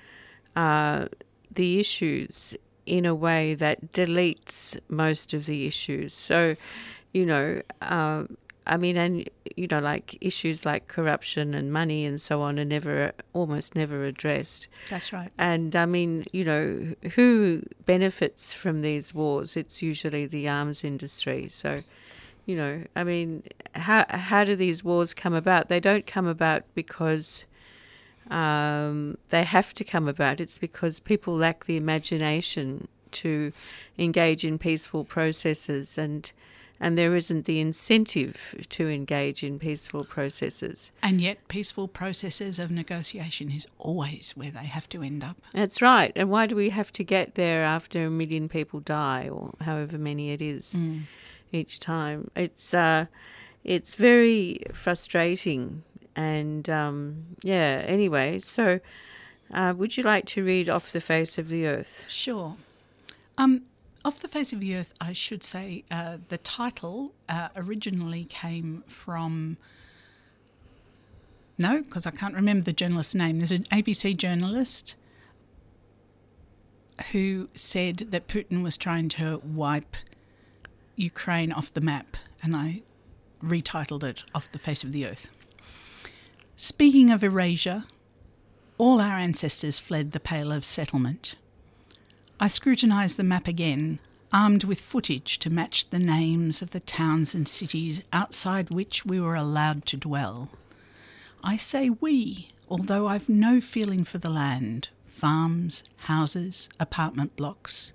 uh, 0.55 1.05
the 1.53 1.79
issues 1.79 2.57
in 2.89 3.05
a 3.05 3.13
way 3.13 3.53
that 3.53 3.93
deletes 3.93 4.77
most 4.89 5.34
of 5.34 5.46
the 5.46 5.67
issues. 5.67 6.13
So, 6.13 6.55
you 7.13 7.25
know, 7.25 7.62
um, 7.81 8.36
I 8.65 8.77
mean, 8.77 8.98
and 8.98 9.29
you 9.55 9.67
know, 9.67 9.79
like 9.79 10.17
issues 10.22 10.65
like 10.65 10.88
corruption 10.88 11.53
and 11.53 11.72
money 11.72 12.05
and 12.05 12.19
so 12.19 12.41
on 12.41 12.60
are 12.60 12.65
never, 12.65 13.12
almost 13.34 13.75
never 13.75 14.03
addressed. 14.05 14.67
That's 14.89 15.13
right. 15.13 15.31
And 15.38 15.75
I 15.75 15.86
mean, 15.86 16.25
you 16.34 16.43
know, 16.43 16.96
who 17.15 17.63
benefits 17.86 18.53
from 18.53 18.81
these 18.81 19.13
wars? 19.13 19.55
It's 19.55 19.81
usually 19.81 20.25
the 20.25 20.48
arms 20.50 20.84
industry. 20.84 21.48
So, 21.50 21.84
you 22.46 22.55
know, 22.55 22.84
I 22.96 23.03
mean, 23.03 23.43
how 23.75 24.05
how 24.10 24.43
do 24.43 24.55
these 24.55 24.84
wars 24.84 25.13
come 25.13 25.34
about? 25.34 25.69
They 25.69 25.79
don't 25.79 26.08
come 26.08 26.25
about 26.25 26.63
because 26.74 27.46
um, 28.29 29.17
they 29.29 29.43
have 29.43 29.74
to 29.75 29.83
come 29.83 30.07
about. 30.07 30.39
It's 30.39 30.59
because 30.59 31.00
people 31.00 31.36
lack 31.36 31.65
the 31.65 31.77
imagination 31.77 32.88
to 33.12 33.51
engage 33.98 34.45
in 34.45 34.57
peaceful 34.57 35.03
processes 35.03 35.98
and 35.98 36.31
and 36.79 36.98
there 36.98 37.15
isn't 37.15 37.45
the 37.45 37.59
incentive 37.59 38.55
to 38.69 38.88
engage 38.88 39.43
in 39.43 39.59
peaceful 39.59 40.05
processes. 40.05 40.91
And 41.03 41.19
yet 41.19 41.45
peaceful 41.50 41.88
processes 41.88 42.57
of 42.57 42.71
negotiation 42.71 43.51
is 43.51 43.67
always 43.77 44.31
where 44.36 44.51
they 44.51 44.65
have 44.65 44.88
to 44.89 45.01
end 45.01 45.24
up. 45.24 45.38
That's 45.53 45.81
right. 45.81 46.13
And 46.15 46.29
why 46.29 46.45
do 46.45 46.55
we 46.55 46.69
have 46.69 46.93
to 46.93 47.03
get 47.03 47.36
there 47.36 47.65
after 47.65 48.05
a 48.05 48.09
million 48.09 48.48
people 48.48 48.79
die, 48.79 49.27
or 49.27 49.51
however 49.62 49.98
many 49.98 50.31
it 50.31 50.41
is 50.41 50.77
each 51.51 51.79
time? 51.79 52.31
It's 52.36 52.74
uh, 52.74 53.07
it's 53.63 53.95
very 53.95 54.62
frustrating. 54.74 55.83
And 56.19 56.69
um, 56.69 57.38
yeah. 57.43 57.81
Anyway, 57.88 58.39
so 58.39 58.81
uh, 59.53 59.73
would 59.77 59.95
you 59.95 60.03
like 60.03 60.25
to 60.25 60.43
read 60.43 60.69
off 60.69 60.91
the 60.91 60.99
face 60.99 61.38
of 61.38 61.47
the 61.47 61.65
earth? 61.65 62.05
Sure. 62.09 62.57
Um, 63.38 63.63
off 64.03 64.19
the 64.19 64.27
face 64.27 64.51
of 64.51 64.59
the 64.59 64.75
earth, 64.75 64.93
I 64.99 65.13
should 65.13 65.43
say 65.43 65.85
uh, 65.89 66.17
the 66.27 66.38
title 66.38 67.13
uh, 67.29 67.47
originally 67.55 68.25
came 68.25 68.83
from. 68.85 69.55
No, 71.57 71.83
because 71.83 72.05
I 72.05 72.11
can't 72.11 72.35
remember 72.35 72.65
the 72.65 72.73
journalist's 72.73 73.15
name. 73.15 73.38
There's 73.38 73.53
an 73.53 73.63
ABC 73.63 74.17
journalist 74.17 74.97
who 77.13 77.47
said 77.53 78.07
that 78.11 78.27
Putin 78.27 78.61
was 78.61 78.75
trying 78.75 79.07
to 79.09 79.41
wipe 79.45 79.95
Ukraine 80.97 81.53
off 81.53 81.73
the 81.73 81.81
map, 81.81 82.17
and 82.43 82.57
I 82.57 82.81
retitled 83.41 84.03
it 84.03 84.25
Off 84.35 84.51
the 84.51 84.59
Face 84.59 84.83
of 84.83 84.91
the 84.91 85.05
Earth. 85.05 85.29
Speaking 86.61 87.09
of 87.09 87.23
erasure, 87.23 87.85
all 88.77 88.99
our 88.99 89.15
ancestors 89.15 89.79
fled 89.79 90.11
the 90.11 90.19
Pale 90.19 90.51
of 90.51 90.65
Settlement. 90.65 91.35
I 92.37 92.49
scrutinised 92.49 93.15
the 93.15 93.23
map 93.23 93.47
again, 93.47 93.99
armed 94.33 94.65
with 94.65 94.81
footage 94.81 95.39
to 95.39 95.49
match 95.49 95.89
the 95.89 95.99
names 95.99 96.61
of 96.61 96.71
the 96.71 96.81
towns 96.81 97.33
and 97.33 97.47
cities 97.47 98.03
outside 98.11 98.71
which 98.71 99.05
we 99.05 99.21
were 99.21 99.35
allowed 99.35 99.85
to 99.85 99.95
dwell. 99.95 100.49
I 101.45 101.55
say 101.55 101.91
we, 101.91 102.49
although 102.67 103.07
I've 103.07 103.29
no 103.29 103.61
feeling 103.61 104.03
for 104.03 104.17
the 104.17 104.29
land 104.29 104.89
farms, 105.05 105.85
houses, 105.95 106.67
apartment 106.77 107.37
blocks. 107.37 107.93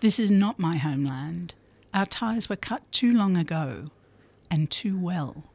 This 0.00 0.18
is 0.18 0.32
not 0.32 0.58
my 0.58 0.78
homeland, 0.78 1.54
Our 1.94 2.06
ties 2.06 2.48
were 2.48 2.56
cut 2.56 2.90
too 2.90 3.12
long 3.12 3.36
ago 3.36 3.92
and 4.50 4.68
too 4.68 4.98
well. 4.98 5.49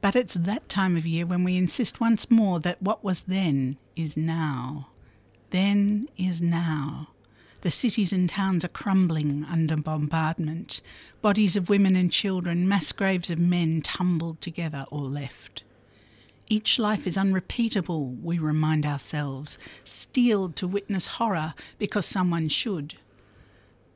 But 0.00 0.16
it's 0.16 0.34
that 0.34 0.68
time 0.68 0.96
of 0.96 1.06
year 1.06 1.26
when 1.26 1.44
we 1.44 1.56
insist 1.56 2.00
once 2.00 2.30
more 2.30 2.58
that 2.60 2.82
what 2.82 3.04
was 3.04 3.24
then 3.24 3.76
is 3.96 4.16
now. 4.16 4.88
Then 5.50 6.08
is 6.16 6.40
now. 6.40 7.08
The 7.62 7.70
cities 7.70 8.12
and 8.12 8.28
towns 8.28 8.64
are 8.64 8.68
crumbling 8.68 9.44
under 9.44 9.76
bombardment. 9.76 10.80
Bodies 11.20 11.56
of 11.56 11.68
women 11.68 11.94
and 11.96 12.10
children, 12.10 12.66
mass 12.66 12.92
graves 12.92 13.30
of 13.30 13.38
men 13.38 13.82
tumbled 13.82 14.40
together 14.40 14.86
or 14.90 15.02
left. 15.02 15.62
Each 16.48 16.78
life 16.78 17.06
is 17.06 17.18
unrepeatable, 17.18 18.06
we 18.06 18.38
remind 18.38 18.86
ourselves, 18.86 19.58
steeled 19.84 20.56
to 20.56 20.66
witness 20.66 21.06
horror 21.06 21.54
because 21.78 22.06
someone 22.06 22.48
should. 22.48 22.96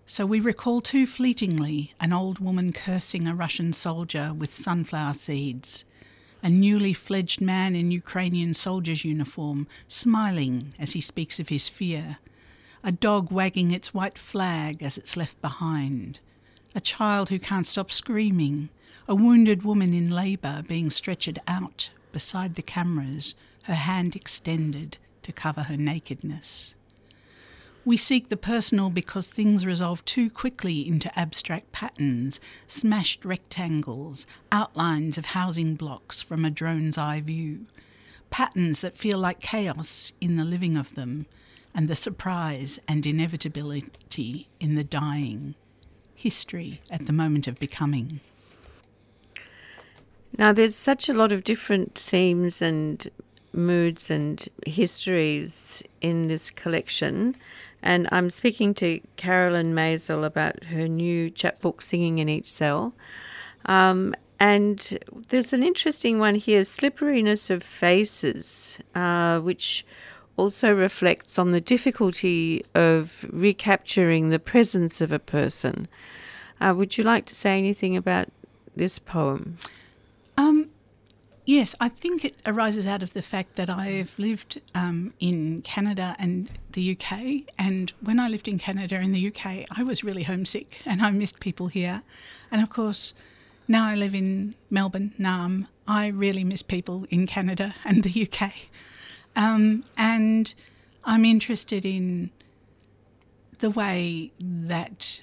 So 0.06 0.26
we 0.26 0.38
recall 0.38 0.82
too 0.82 1.06
fleetingly 1.06 1.94
an 1.98 2.12
old 2.12 2.38
woman 2.38 2.74
cursing 2.74 3.26
a 3.26 3.34
Russian 3.34 3.72
soldier 3.72 4.34
with 4.34 4.52
sunflower 4.52 5.14
seeds, 5.14 5.86
a 6.42 6.50
newly 6.50 6.92
fledged 6.92 7.40
man 7.40 7.74
in 7.74 7.90
Ukrainian 7.90 8.52
soldier's 8.52 9.06
uniform 9.06 9.66
smiling 9.88 10.74
as 10.78 10.92
he 10.92 11.00
speaks 11.00 11.40
of 11.40 11.48
his 11.48 11.70
fear, 11.70 12.18
a 12.82 12.92
dog 12.92 13.32
wagging 13.32 13.70
its 13.70 13.94
white 13.94 14.18
flag 14.18 14.82
as 14.82 14.98
it's 14.98 15.16
left 15.16 15.40
behind, 15.40 16.20
a 16.74 16.82
child 16.82 17.30
who 17.30 17.38
can't 17.38 17.66
stop 17.66 17.90
screaming, 17.90 18.68
a 19.08 19.14
wounded 19.14 19.62
woman 19.62 19.94
in 19.94 20.10
labour 20.10 20.62
being 20.68 20.90
stretchered 20.90 21.38
out 21.48 21.88
beside 22.12 22.56
the 22.56 22.62
cameras, 22.62 23.34
her 23.62 23.74
hand 23.74 24.14
extended 24.14 24.98
to 25.22 25.32
cover 25.32 25.62
her 25.62 25.78
nakedness. 25.78 26.74
We 27.86 27.98
seek 27.98 28.30
the 28.30 28.38
personal 28.38 28.88
because 28.88 29.28
things 29.28 29.66
resolve 29.66 30.02
too 30.06 30.30
quickly 30.30 30.88
into 30.88 31.16
abstract 31.18 31.70
patterns, 31.72 32.40
smashed 32.66 33.26
rectangles, 33.26 34.26
outlines 34.50 35.18
of 35.18 35.26
housing 35.26 35.74
blocks 35.74 36.22
from 36.22 36.44
a 36.44 36.50
drone's 36.50 36.96
eye 36.96 37.20
view, 37.20 37.66
patterns 38.30 38.80
that 38.80 38.96
feel 38.96 39.18
like 39.18 39.40
chaos 39.40 40.14
in 40.18 40.36
the 40.36 40.44
living 40.44 40.78
of 40.78 40.94
them, 40.94 41.26
and 41.74 41.86
the 41.86 41.96
surprise 41.96 42.80
and 42.88 43.04
inevitability 43.04 44.48
in 44.60 44.76
the 44.76 44.84
dying, 44.84 45.54
history 46.14 46.80
at 46.90 47.06
the 47.06 47.12
moment 47.12 47.46
of 47.46 47.58
becoming. 47.58 48.20
Now, 50.38 50.52
there's 50.52 50.74
such 50.74 51.10
a 51.10 51.14
lot 51.14 51.32
of 51.32 51.44
different 51.44 51.94
themes 51.94 52.62
and 52.62 53.08
moods 53.52 54.10
and 54.10 54.48
histories 54.66 55.82
in 56.00 56.28
this 56.28 56.50
collection. 56.50 57.36
And 57.84 58.08
I'm 58.10 58.30
speaking 58.30 58.72
to 58.76 58.98
Carolyn 59.16 59.74
Masel 59.74 60.24
about 60.24 60.64
her 60.64 60.88
new 60.88 61.30
chapbook, 61.30 61.82
Singing 61.82 62.18
in 62.18 62.30
Each 62.30 62.50
Cell. 62.50 62.94
Um, 63.66 64.14
and 64.40 64.98
there's 65.28 65.52
an 65.52 65.62
interesting 65.62 66.18
one 66.18 66.34
here 66.36 66.64
Slipperiness 66.64 67.50
of 67.50 67.62
Faces, 67.62 68.80
uh, 68.94 69.38
which 69.40 69.84
also 70.38 70.74
reflects 70.74 71.38
on 71.38 71.50
the 71.50 71.60
difficulty 71.60 72.64
of 72.74 73.26
recapturing 73.30 74.30
the 74.30 74.38
presence 74.38 75.02
of 75.02 75.12
a 75.12 75.18
person. 75.18 75.86
Uh, 76.62 76.72
would 76.74 76.96
you 76.96 77.04
like 77.04 77.26
to 77.26 77.34
say 77.34 77.58
anything 77.58 77.98
about 77.98 78.28
this 78.74 78.98
poem? 78.98 79.58
Um, 80.38 80.70
yes, 81.44 81.74
I 81.80 81.88
think 81.88 82.24
it 82.24 82.36
arises 82.46 82.86
out 82.86 83.02
of 83.02 83.12
the 83.12 83.22
fact 83.22 83.56
that 83.56 83.72
I've 83.72 84.18
lived 84.18 84.60
um, 84.74 85.12
in 85.20 85.62
Canada 85.62 86.16
and 86.18 86.50
the 86.72 86.96
UK. 86.96 87.52
And 87.58 87.92
when 88.00 88.18
I 88.18 88.28
lived 88.28 88.48
in 88.48 88.58
Canada 88.58 88.96
and 88.96 89.14
the 89.14 89.26
UK, 89.28 89.66
I 89.70 89.82
was 89.82 90.04
really 90.04 90.22
homesick 90.22 90.80
and 90.84 91.02
I 91.02 91.10
missed 91.10 91.40
people 91.40 91.68
here. 91.68 92.02
And 92.50 92.62
of 92.62 92.70
course, 92.70 93.14
now 93.68 93.86
I 93.86 93.94
live 93.94 94.14
in 94.14 94.54
Melbourne, 94.70 95.12
Naarm. 95.18 95.66
I 95.86 96.08
really 96.08 96.44
miss 96.44 96.62
people 96.62 97.06
in 97.10 97.26
Canada 97.26 97.74
and 97.84 98.02
the 98.02 98.28
UK. 98.28 98.52
Um, 99.36 99.84
and 99.96 100.54
I'm 101.04 101.24
interested 101.24 101.84
in 101.84 102.30
the 103.58 103.70
way 103.70 104.30
that 104.40 105.22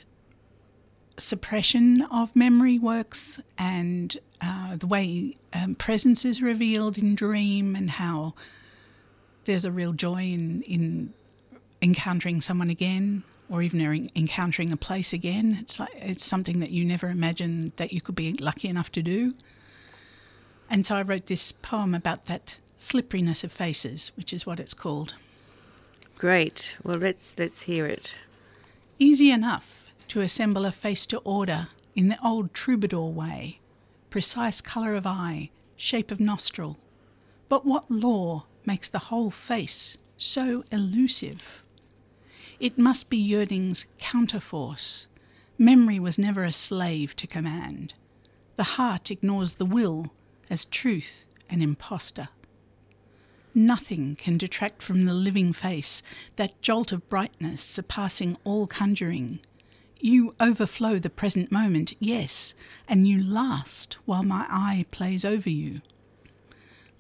suppression 1.17 2.01
of 2.03 2.35
memory 2.35 2.79
works 2.79 3.41
and 3.57 4.17
uh, 4.41 4.75
the 4.75 4.87
way 4.87 5.35
um, 5.53 5.75
presence 5.75 6.25
is 6.25 6.41
revealed 6.41 6.97
in 6.97 7.15
dream 7.15 7.75
and 7.75 7.91
how 7.91 8.33
there's 9.45 9.65
a 9.65 9.71
real 9.71 9.93
joy 9.93 10.23
in, 10.23 10.61
in 10.63 11.13
encountering 11.81 12.41
someone 12.41 12.69
again 12.69 13.23
or 13.49 13.61
even 13.61 14.09
encountering 14.15 14.71
a 14.71 14.77
place 14.77 15.13
again. 15.13 15.57
It's 15.59 15.79
like 15.79 15.91
it's 15.95 16.25
something 16.25 16.59
that 16.61 16.71
you 16.71 16.85
never 16.85 17.09
imagined 17.09 17.73
that 17.75 17.91
you 17.91 17.99
could 17.99 18.15
be 18.15 18.33
lucky 18.33 18.69
enough 18.69 18.91
to 18.93 19.03
do. 19.03 19.33
And 20.69 20.85
so 20.85 20.95
I 20.95 21.01
wrote 21.01 21.25
this 21.25 21.51
poem 21.51 21.93
about 21.93 22.25
that 22.25 22.59
slipperiness 22.77 23.43
of 23.43 23.51
faces, 23.51 24.11
which 24.15 24.31
is 24.31 24.45
what 24.45 24.59
it's 24.59 24.73
called. 24.73 25.15
Great. 26.17 26.77
Well, 26.81 26.97
let's 26.97 27.37
let's 27.37 27.63
hear 27.63 27.85
it. 27.85 28.15
Easy 28.97 29.31
enough 29.31 29.80
to 30.11 30.19
assemble 30.19 30.65
a 30.65 30.73
face 30.73 31.05
to 31.05 31.19
order 31.19 31.69
in 31.95 32.09
the 32.09 32.17
old 32.21 32.53
troubadour 32.53 33.09
way, 33.09 33.61
precise 34.09 34.59
colour 34.59 34.93
of 34.93 35.07
eye, 35.07 35.49
shape 35.77 36.11
of 36.11 36.19
nostril. 36.19 36.77
But 37.47 37.65
what 37.65 37.89
law 37.89 38.43
makes 38.65 38.89
the 38.89 39.05
whole 39.07 39.29
face 39.29 39.97
so 40.17 40.65
elusive? 40.69 41.63
It 42.59 42.77
must 42.77 43.09
be 43.09 43.15
yearning's 43.15 43.85
counterforce. 43.99 45.05
Memory 45.57 45.97
was 45.97 46.19
never 46.19 46.43
a 46.43 46.51
slave 46.51 47.15
to 47.15 47.25
command. 47.25 47.93
The 48.57 48.75
heart 48.75 49.11
ignores 49.11 49.55
the 49.55 49.65
will 49.65 50.11
as 50.49 50.65
truth 50.65 51.23
an 51.49 51.61
impostor. 51.61 52.27
Nothing 53.55 54.17
can 54.17 54.37
detract 54.37 54.81
from 54.81 55.05
the 55.05 55.13
living 55.13 55.53
face, 55.53 56.03
that 56.35 56.61
jolt 56.61 56.91
of 56.91 57.07
brightness 57.07 57.61
surpassing 57.61 58.35
all 58.43 58.67
conjuring. 58.67 59.39
You 60.03 60.31
overflow 60.39 60.97
the 60.97 61.11
present 61.11 61.51
moment, 61.51 61.93
yes, 61.99 62.55
and 62.87 63.07
you 63.07 63.23
last 63.23 63.99
while 64.05 64.23
my 64.23 64.47
eye 64.49 64.85
plays 64.89 65.23
over 65.23 65.49
you. 65.49 65.81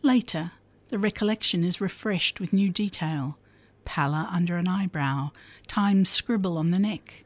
Later, 0.03 0.51
the 0.89 0.99
recollection 0.99 1.63
is 1.63 1.81
refreshed 1.81 2.39
with 2.39 2.53
new 2.53 2.69
detail 2.69 3.37
pallor 3.85 4.27
under 4.29 4.57
an 4.57 4.67
eyebrow, 4.67 5.31
time's 5.67 6.09
scribble 6.09 6.59
on 6.59 6.69
the 6.69 6.77
neck. 6.77 7.23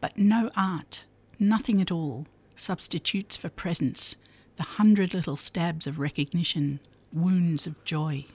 But 0.00 0.16
no 0.16 0.50
art, 0.56 1.04
nothing 1.40 1.80
at 1.80 1.90
all, 1.90 2.26
substitutes 2.54 3.36
for 3.36 3.48
presence, 3.48 4.14
the 4.56 4.62
hundred 4.62 5.12
little 5.12 5.36
stabs 5.36 5.88
of 5.88 5.98
recognition, 5.98 6.78
wounds 7.12 7.66
of 7.66 7.82
joy. 7.84 8.26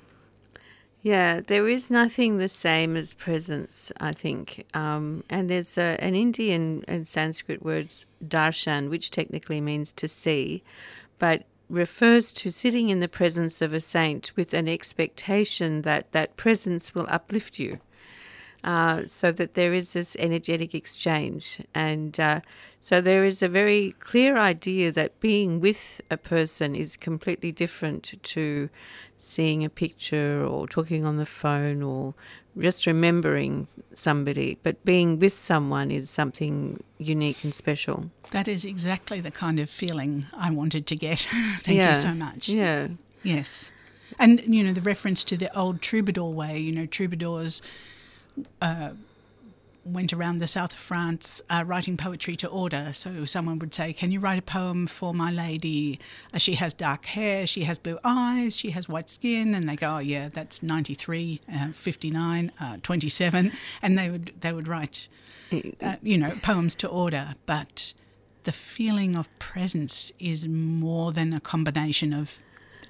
Yeah, 1.04 1.42
there 1.42 1.68
is 1.68 1.90
nothing 1.90 2.38
the 2.38 2.48
same 2.48 2.96
as 2.96 3.16
presence, 3.16 3.92
I 4.00 4.12
think. 4.12 4.68
Um, 4.76 5.24
and 5.30 5.50
there's 5.50 5.78
a, 5.78 5.98
an 6.00 6.14
Indian 6.14 6.86
and 6.88 7.08
Sanskrit 7.08 7.64
word, 7.64 7.90
darshan, 8.26 8.90
which 8.90 9.10
technically 9.10 9.62
means 9.62 9.92
to 9.94 10.08
see, 10.08 10.62
but 11.18 11.44
refers 11.70 12.32
to 12.34 12.52
sitting 12.52 12.90
in 12.90 13.00
the 13.00 13.08
presence 13.08 13.62
of 13.62 13.74
a 13.74 13.80
saint 13.80 14.32
with 14.36 14.54
an 14.54 14.68
expectation 14.68 15.82
that 15.82 16.12
that 16.12 16.36
presence 16.38 16.94
will 16.94 17.08
uplift 17.10 17.58
you. 17.58 17.80
Uh, 18.64 19.04
so 19.06 19.32
that 19.32 19.56
there 19.56 19.74
is 19.74 19.94
this 19.94 20.16
energetic 20.20 20.76
exchange. 20.76 21.62
And 21.74 22.20
uh, 22.20 22.42
so 22.80 23.02
there 23.02 23.26
is 23.26 23.42
a 23.42 23.48
very 23.48 23.96
clear 24.00 24.38
idea 24.38 24.92
that 24.92 25.20
being 25.20 25.60
with 25.60 26.00
a 26.12 26.18
person 26.18 26.76
is 26.76 26.96
completely 26.96 27.52
different 27.52 28.14
to 28.22 28.70
seeing 29.18 29.64
a 29.64 29.70
picture 29.70 30.46
or 30.46 30.68
talking 30.68 31.06
on 31.06 31.18
the 31.18 31.26
phone 31.26 31.82
or 31.82 32.14
just 32.58 32.86
remembering 32.86 33.68
somebody. 33.94 34.58
But 34.62 34.84
being 34.84 35.20
with 35.20 35.34
someone 35.34 35.90
is 35.90 36.10
something 36.10 36.84
unique 36.98 37.44
and 37.44 37.56
special. 37.56 38.12
That 38.32 38.48
is 38.48 38.66
exactly 38.66 39.22
the 39.22 39.32
kind 39.32 39.60
of 39.60 39.70
feeling 39.70 40.26
I 40.34 40.52
wanted 40.52 40.86
to 40.88 40.96
get. 40.96 41.20
Thank 41.60 41.78
yeah. 41.78 41.90
you 41.90 41.96
so 41.96 42.14
much. 42.14 42.50
Yeah. 42.50 42.90
Yes. 43.24 43.72
And, 44.20 44.42
you 44.46 44.64
know, 44.64 44.74
the 44.74 44.82
reference 44.82 45.24
to 45.26 45.38
the 45.38 45.56
old 45.58 45.82
troubadour 45.82 46.30
way, 46.30 46.58
you 46.58 46.72
know, 46.72 46.86
troubadours 46.86 47.62
uh, 48.62 48.92
went 49.84 50.14
around 50.14 50.38
the 50.38 50.48
south 50.48 50.74
of 50.74 50.80
France 50.80 51.42
uh, 51.50 51.64
writing 51.66 51.98
poetry 51.98 52.36
to 52.36 52.48
order. 52.48 52.94
So 52.94 53.26
someone 53.26 53.60
would 53.60 53.74
say, 53.74 53.94
Can 53.94 54.12
you 54.12 54.20
write 54.20 54.40
a 54.40 54.44
poem 54.44 54.88
for 54.88 55.14
my 55.14 55.32
lady? 55.32 56.00
Uh, 56.34 56.38
she 56.38 56.54
has 56.56 56.74
dark 56.74 57.06
hair, 57.06 57.48
she 57.48 57.64
has 57.64 57.80
blue 57.80 57.98
eyes, 58.04 58.56
she 58.56 58.72
has 58.72 58.88
white 58.88 59.10
skin. 59.10 59.56
And 59.56 59.68
they 59.68 59.76
go, 59.76 59.96
Oh, 59.96 60.00
yeah, 60.00 60.30
that's 60.30 60.62
93, 60.62 61.42
uh, 61.54 61.72
59, 61.72 62.52
uh, 62.60 62.78
27. 62.84 63.52
And 63.82 63.98
they 63.98 64.10
would, 64.10 64.34
they 64.40 64.54
would 64.54 64.68
write, 64.68 65.08
uh, 65.82 65.96
you 66.02 66.18
know, 66.18 66.34
poems 66.42 66.76
to 66.76 66.88
order. 66.88 67.36
But 67.46 67.94
the 68.44 68.52
feeling 68.52 69.16
of 69.16 69.28
presence 69.40 70.12
is 70.20 70.48
more 70.48 71.12
than 71.12 71.34
a 71.34 71.40
combination 71.40 72.14
of 72.14 72.40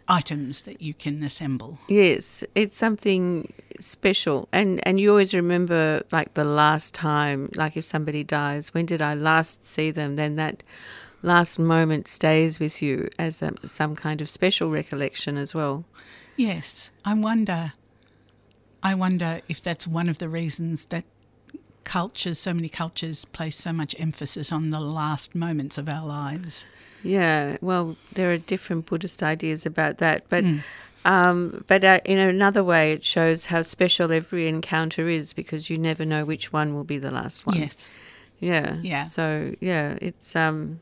items 0.07 0.63
that 0.63 0.81
you 0.81 0.93
can 0.93 1.23
assemble. 1.23 1.79
Yes, 1.87 2.43
it's 2.55 2.75
something 2.75 3.53
special. 3.81 4.47
And 4.51 4.85
and 4.87 4.99
you 4.99 5.09
always 5.09 5.33
remember 5.33 6.01
like 6.11 6.33
the 6.33 6.43
last 6.43 6.93
time 6.93 7.49
like 7.55 7.77
if 7.77 7.85
somebody 7.85 8.23
dies 8.23 8.73
when 8.73 8.85
did 8.85 9.01
i 9.01 9.13
last 9.13 9.65
see 9.65 9.91
them? 9.91 10.15
Then 10.15 10.35
that 10.35 10.63
last 11.21 11.59
moment 11.59 12.07
stays 12.07 12.59
with 12.59 12.81
you 12.81 13.09
as 13.19 13.41
a, 13.41 13.53
some 13.65 13.95
kind 13.95 14.21
of 14.21 14.29
special 14.29 14.69
recollection 14.69 15.37
as 15.37 15.53
well. 15.53 15.85
Yes, 16.35 16.91
I 17.05 17.13
wonder. 17.13 17.73
I 18.83 18.95
wonder 18.95 19.41
if 19.47 19.61
that's 19.61 19.87
one 19.87 20.09
of 20.09 20.17
the 20.17 20.27
reasons 20.27 20.85
that 20.85 21.03
cultures, 21.83 22.39
so 22.39 22.53
many 22.53 22.69
cultures, 22.69 23.25
place 23.25 23.57
so 23.57 23.73
much 23.73 23.95
emphasis 23.99 24.51
on 24.51 24.69
the 24.69 24.79
last 24.79 25.35
moments 25.35 25.77
of 25.77 25.89
our 25.89 26.05
lives. 26.05 26.65
yeah. 27.03 27.57
Well 27.61 27.97
there 28.13 28.31
are 28.31 28.37
different 28.37 28.85
buddhist 28.85 29.21
ideas 29.23 29.65
about 29.65 29.97
that 29.99 30.23
but 30.29 30.43
hmm. 30.43 30.57
Um, 31.05 31.63
but 31.67 31.83
uh, 31.83 31.99
in 32.05 32.17
another 32.19 32.63
way 32.63 32.91
it 32.91 33.03
shows 33.03 33.47
how 33.47 33.61
special 33.61 34.11
every 34.11 34.47
encounter 34.47 35.07
is 35.09 35.33
because 35.33 35.69
you 35.69 35.77
never 35.77 36.05
know 36.05 36.25
which 36.25 36.53
one 36.53 36.73
will 36.75 36.83
be 36.83 36.97
the 36.97 37.11
last 37.11 37.45
one 37.47 37.57
Yes. 37.57 37.97
Yeah. 38.39 38.77
Yeah. 38.81 39.03
So 39.03 39.53
yeah, 39.59 39.97
it's 40.01 40.35
um. 40.35 40.79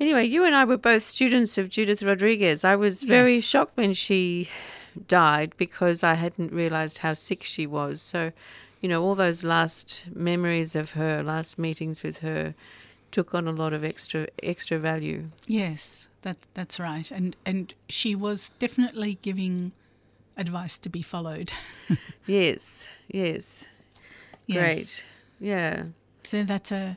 Anyway, 0.00 0.24
you 0.24 0.44
and 0.44 0.54
I 0.54 0.64
were 0.64 0.76
both 0.78 1.02
students 1.02 1.58
of 1.58 1.68
Judith 1.68 2.02
Rodriguez. 2.02 2.64
I 2.64 2.74
was 2.76 3.04
very 3.04 3.34
Yes. 3.36 3.44
shocked 3.44 3.76
when 3.76 3.92
she 3.92 4.48
died 5.06 5.52
because 5.56 6.02
I 6.02 6.14
hadn't 6.14 6.52
realized 6.52 6.98
how 6.98 7.14
sick 7.14 7.42
she 7.44 7.66
was. 7.66 8.00
So, 8.00 8.32
you 8.80 8.88
know, 8.88 9.02
all 9.02 9.14
those 9.14 9.44
last 9.44 10.06
memories 10.12 10.74
of 10.74 10.92
her, 10.92 11.22
last 11.22 11.58
meetings 11.58 12.02
with 12.02 12.18
her, 12.18 12.54
took 13.12 13.32
on 13.34 13.46
a 13.46 13.52
lot 13.52 13.72
of 13.72 13.84
extra 13.84 14.26
extra 14.42 14.78
value. 14.78 15.26
Yes, 15.46 16.08
that 16.22 16.38
that's 16.54 16.80
right. 16.80 17.10
And 17.10 17.36
and 17.44 17.74
she 17.88 18.14
was 18.14 18.52
definitely 18.58 19.18
giving 19.22 19.72
advice 20.36 20.78
to 20.80 20.88
be 20.88 21.02
followed. 21.02 21.52
Yes. 22.24 22.88
Yes. 23.08 23.66
Yes. 24.46 24.74
Great. 24.74 25.04
Yeah. 25.40 25.82
So 26.22 26.44
that's 26.44 26.70
a 26.70 26.96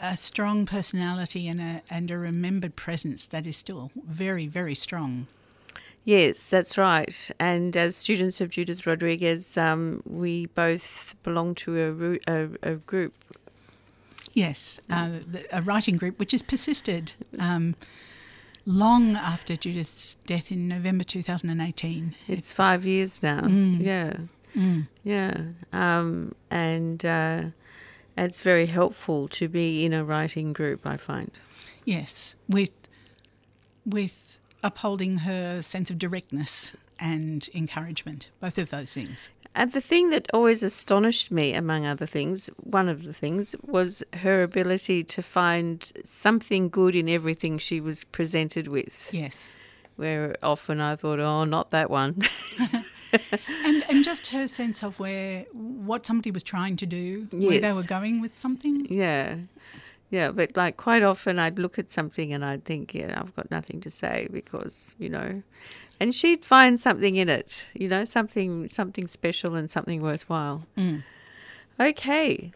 a 0.00 0.16
strong 0.16 0.66
personality 0.66 1.48
and 1.48 1.60
a 1.60 1.82
and 1.88 2.10
a 2.10 2.18
remembered 2.18 2.74
presence 2.76 3.26
that 3.28 3.46
is 3.46 3.56
still 3.56 3.90
very 4.04 4.46
very 4.46 4.74
strong. 4.74 5.26
Yes, 6.04 6.48
that's 6.48 6.78
right. 6.78 7.30
And 7.38 7.76
as 7.76 7.94
students 7.94 8.40
of 8.40 8.50
Judith 8.50 8.86
Rodriguez, 8.86 9.58
um, 9.58 10.02
we 10.06 10.46
both 10.46 11.14
belong 11.22 11.54
to 11.56 12.20
a, 12.26 12.32
a, 12.32 12.48
a 12.62 12.74
group. 12.76 13.12
Yes, 14.32 14.80
uh, 14.88 15.18
a 15.52 15.60
writing 15.60 15.98
group 15.98 16.18
which 16.18 16.32
has 16.32 16.42
persisted 16.42 17.12
um, 17.38 17.74
long 18.68 19.16
after 19.16 19.56
Judith's 19.56 20.16
death 20.26 20.52
in 20.52 20.68
November 20.68 21.02
2018. 21.02 22.14
It's 22.28 22.52
five 22.52 22.84
years 22.84 23.22
now. 23.22 23.46
Yeah. 23.46 24.16
Yeah. 25.04 25.42
Um, 25.72 26.34
and 26.50 27.04
uh, 27.04 27.42
it's 28.16 28.42
very 28.42 28.66
helpful 28.66 29.26
to 29.28 29.48
be 29.48 29.84
in 29.86 29.92
a 29.92 30.04
writing 30.04 30.52
group, 30.52 30.86
I 30.86 30.96
find. 30.96 31.30
Yes, 31.84 32.36
with 32.48 32.72
with 33.86 34.38
upholding 34.62 35.18
her 35.18 35.62
sense 35.62 35.90
of 35.90 35.98
directness 35.98 36.76
and 37.00 37.48
encouragement, 37.54 38.30
both 38.40 38.58
of 38.58 38.70
those 38.70 38.94
things. 38.94 39.30
And 39.54 39.72
the 39.72 39.80
thing 39.80 40.10
that 40.10 40.28
always 40.32 40.62
astonished 40.62 41.30
me, 41.32 41.54
among 41.54 41.84
other 41.84 42.06
things, 42.06 42.48
one 42.58 42.88
of 42.88 43.04
the 43.04 43.12
things, 43.12 43.56
was 43.66 44.04
her 44.22 44.42
ability 44.42 45.02
to 45.04 45.22
find 45.22 45.90
something 46.04 46.68
good 46.68 46.94
in 46.94 47.08
everything 47.08 47.58
she 47.58 47.80
was 47.80 48.04
presented 48.04 48.68
with. 48.68 49.10
Yes, 49.12 49.56
Where 49.96 50.36
often 50.42 50.80
I 50.80 50.94
thought, 50.96 51.18
oh, 51.18 51.44
not 51.44 51.70
that 51.70 51.90
one. 51.90 52.22
and 53.64 53.84
and 53.88 54.04
just 54.04 54.28
her 54.28 54.46
sense 54.46 54.82
of 54.82 55.00
where 55.00 55.44
what 55.52 56.06
somebody 56.06 56.30
was 56.30 56.42
trying 56.42 56.76
to 56.76 56.86
do, 56.86 57.26
where 57.32 57.60
they 57.60 57.72
were 57.72 57.82
going 57.82 58.20
with 58.20 58.36
something. 58.36 58.86
Yeah. 58.88 59.36
Yeah, 60.10 60.30
but 60.30 60.56
like 60.56 60.76
quite 60.78 61.02
often 61.02 61.38
I'd 61.38 61.58
look 61.58 61.78
at 61.78 61.90
something 61.90 62.32
and 62.32 62.44
I'd 62.44 62.64
think, 62.64 62.94
yeah, 62.94 63.20
I've 63.20 63.34
got 63.36 63.50
nothing 63.50 63.80
to 63.82 63.90
say 63.90 64.28
because, 64.32 64.94
you 64.98 65.10
know, 65.10 65.42
and 66.00 66.14
she'd 66.14 66.44
find 66.44 66.80
something 66.80 67.16
in 67.16 67.28
it, 67.28 67.68
you 67.74 67.88
know, 67.88 68.04
something 68.04 68.68
something 68.68 69.06
special 69.06 69.54
and 69.54 69.70
something 69.70 70.00
worthwhile. 70.00 70.66
Okay. 71.78 72.52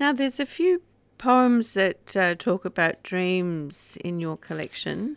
Now 0.00 0.12
there's 0.12 0.40
a 0.40 0.46
few 0.46 0.82
poems 1.18 1.74
that 1.74 2.16
uh, 2.16 2.34
talk 2.34 2.64
about 2.64 3.02
dreams 3.02 3.98
in 4.04 4.18
your 4.18 4.36
collection. 4.36 5.16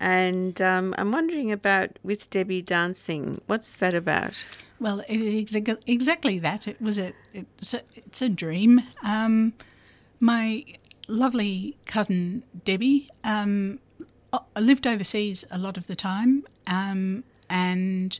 And 0.00 0.60
um, 0.62 0.94
I'm 0.96 1.12
wondering 1.12 1.50
about 1.50 1.98
With 2.02 2.30
Debbie 2.30 2.62
Dancing. 2.62 3.40
What's 3.46 3.76
that 3.76 3.94
about? 3.94 4.46
Well, 4.80 5.00
it 5.08 5.80
exactly 5.86 6.38
that. 6.38 6.68
It 6.68 6.80
was 6.80 6.98
a 6.98 7.12
it's 7.34 7.74
a, 7.74 7.82
it's 7.96 8.22
a 8.22 8.28
dream. 8.28 8.80
Um, 9.02 9.54
my 10.20 10.64
lovely 11.08 11.76
cousin 11.86 12.42
Debbie 12.64 13.08
um, 13.24 13.80
lived 14.58 14.86
overseas 14.86 15.44
a 15.50 15.58
lot 15.58 15.76
of 15.76 15.86
the 15.86 15.96
time, 15.96 16.44
um, 16.66 17.24
and 17.48 18.18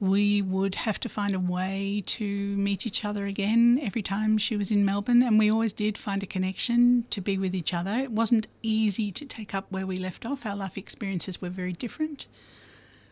we 0.00 0.42
would 0.42 0.74
have 0.74 1.00
to 1.00 1.08
find 1.08 1.34
a 1.34 1.40
way 1.40 2.02
to 2.04 2.26
meet 2.56 2.86
each 2.86 3.04
other 3.04 3.24
again 3.24 3.80
every 3.82 4.02
time 4.02 4.36
she 4.36 4.56
was 4.56 4.70
in 4.70 4.84
Melbourne, 4.84 5.22
and 5.22 5.38
we 5.38 5.50
always 5.50 5.72
did 5.72 5.96
find 5.96 6.22
a 6.22 6.26
connection 6.26 7.04
to 7.10 7.20
be 7.20 7.38
with 7.38 7.54
each 7.54 7.72
other. 7.72 7.96
It 7.96 8.10
wasn't 8.10 8.46
easy 8.62 9.10
to 9.12 9.24
take 9.24 9.54
up 9.54 9.66
where 9.70 9.86
we 9.86 9.96
left 9.96 10.26
off. 10.26 10.44
Our 10.44 10.56
life 10.56 10.76
experiences 10.76 11.40
were 11.40 11.48
very 11.48 11.72
different. 11.72 12.26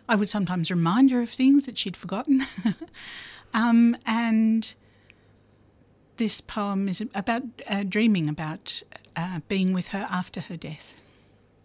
I 0.09 0.17
would 0.17 0.29
sometimes 0.29 0.71
remind 0.71 1.11
her 1.13 1.23
of 1.23 1.31
things 1.31 1.65
that 1.65 1.79
she'd 1.79 1.97
forgotten. 1.97 2.43
um, 3.55 3.97
and 4.05 4.75
this 6.23 6.41
poem 6.41 6.89
is 6.89 7.05
about 7.17 7.43
uh, 7.67 7.83
dreaming 7.83 8.29
about 8.29 8.81
uh, 9.17 9.41
being 9.49 9.73
with 9.73 9.89
her 9.89 10.07
after 10.09 10.43
her 10.43 10.57
death. 10.57 10.95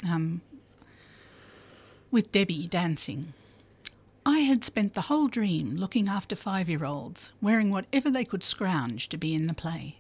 Um, 0.04 0.42
with 2.10 2.32
Debbie 2.32 2.66
dancing. 2.66 3.34
I 4.26 4.40
had 4.40 4.64
spent 4.64 4.96
the 4.96 5.10
whole 5.12 5.28
dream 5.28 5.76
looking 5.76 6.10
after 6.10 6.36
five 6.36 6.70
year 6.70 6.86
olds, 6.86 7.32
wearing 7.40 7.70
whatever 7.70 8.10
they 8.10 8.26
could 8.26 8.44
scrounge 8.44 9.10
to 9.10 9.18
be 9.18 9.36
in 9.36 9.46
the 9.46 9.54
play. 9.54 9.98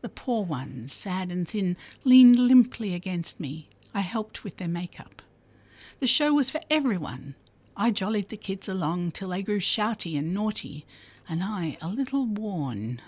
The 0.00 0.08
poor 0.08 0.46
ones, 0.46 0.94
sad 0.94 1.30
and 1.30 1.46
thin, 1.46 1.76
leaned 2.02 2.38
limply 2.38 2.94
against 2.94 3.38
me. 3.38 3.68
I 3.92 4.00
helped 4.00 4.44
with 4.44 4.56
their 4.56 4.66
makeup. 4.66 5.20
The 5.98 6.06
show 6.06 6.32
was 6.32 6.48
for 6.48 6.62
everyone. 6.70 7.34
I 7.76 7.90
jollied 7.90 8.30
the 8.30 8.38
kids 8.38 8.66
along 8.66 9.10
till 9.10 9.28
they 9.28 9.42
grew 9.42 9.60
shouty 9.60 10.18
and 10.18 10.32
naughty, 10.32 10.86
and 11.28 11.42
I 11.44 11.76
a 11.82 11.88
little 11.88 12.24
worn. 12.24 13.02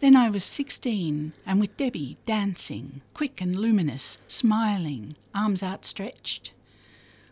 Then 0.00 0.14
I 0.14 0.30
was 0.30 0.44
sixteen, 0.44 1.32
and 1.44 1.60
with 1.60 1.76
Debbie 1.76 2.18
dancing, 2.24 3.00
quick 3.14 3.40
and 3.40 3.56
luminous, 3.56 4.18
smiling, 4.28 5.16
arms 5.34 5.62
outstretched. 5.62 6.52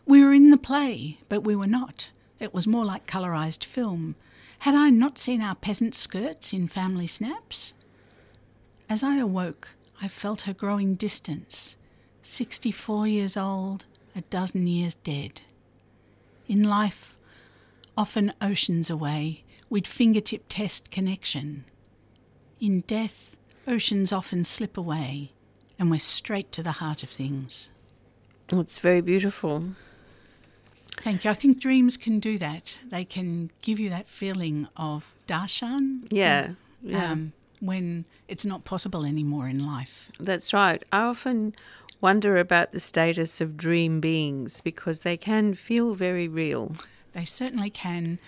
We 0.05 0.21
were 0.21 0.33
in 0.33 0.51
the 0.51 0.57
play, 0.57 1.17
but 1.29 1.45
we 1.45 1.55
were 1.55 1.67
not. 1.67 2.09
It 2.39 2.53
was 2.53 2.67
more 2.67 2.83
like 2.83 3.07
colourised 3.07 3.63
film. 3.63 4.15
Had 4.59 4.75
I 4.75 4.89
not 4.89 5.17
seen 5.17 5.41
our 5.41 5.55
peasant 5.55 5.95
skirts 5.95 6.51
in 6.51 6.67
family 6.67 7.07
snaps? 7.07 7.73
As 8.89 9.01
I 9.01 9.15
awoke, 9.17 9.69
I 10.01 10.07
felt 10.07 10.41
her 10.41 10.53
growing 10.53 10.95
distance. 10.95 11.77
Sixty 12.21 12.71
four 12.71 13.07
years 13.07 13.37
old, 13.37 13.85
a 14.13 14.21
dozen 14.21 14.67
years 14.67 14.95
dead. 14.95 15.41
In 16.49 16.63
life, 16.63 17.15
often 17.97 18.33
oceans 18.41 18.89
away, 18.89 19.45
we'd 19.69 19.87
fingertip 19.87 20.43
test 20.49 20.91
connection. 20.91 21.63
In 22.59 22.81
death, 22.81 23.37
oceans 23.67 24.11
often 24.11 24.43
slip 24.43 24.77
away, 24.77 25.31
and 25.77 25.91
we're 25.91 25.99
straight 25.99 26.51
to 26.53 26.63
the 26.63 26.73
heart 26.73 27.03
of 27.03 27.09
things. 27.09 27.69
It's 28.51 28.79
very 28.79 29.01
beautiful. 29.01 29.69
Thank 30.93 31.23
you. 31.23 31.31
I 31.31 31.33
think 31.35 31.59
dreams 31.59 31.97
can 31.97 32.19
do 32.19 32.37
that. 32.39 32.79
They 32.89 33.05
can 33.05 33.51
give 33.61 33.79
you 33.79 33.89
that 33.91 34.07
feeling 34.07 34.67
of 34.75 35.13
darshan. 35.27 36.07
Yeah. 36.09 36.51
Yeah. 36.81 37.11
Um, 37.11 37.33
when 37.59 38.05
it's 38.27 38.45
not 38.45 38.63
possible 38.65 39.05
anymore 39.05 39.47
in 39.47 39.65
life. 39.65 40.11
That's 40.19 40.53
right. 40.53 40.83
I 40.91 41.01
often 41.01 41.55
wonder 42.01 42.37
about 42.37 42.71
the 42.71 42.79
status 42.79 43.41
of 43.41 43.57
dream 43.57 43.99
beings 43.99 44.61
because 44.61 45.01
they 45.01 45.17
can 45.17 45.53
feel 45.53 45.95
very 45.95 46.27
real. 46.27 46.75
They 47.13 47.25
certainly 47.25 47.69
can, 47.71 48.19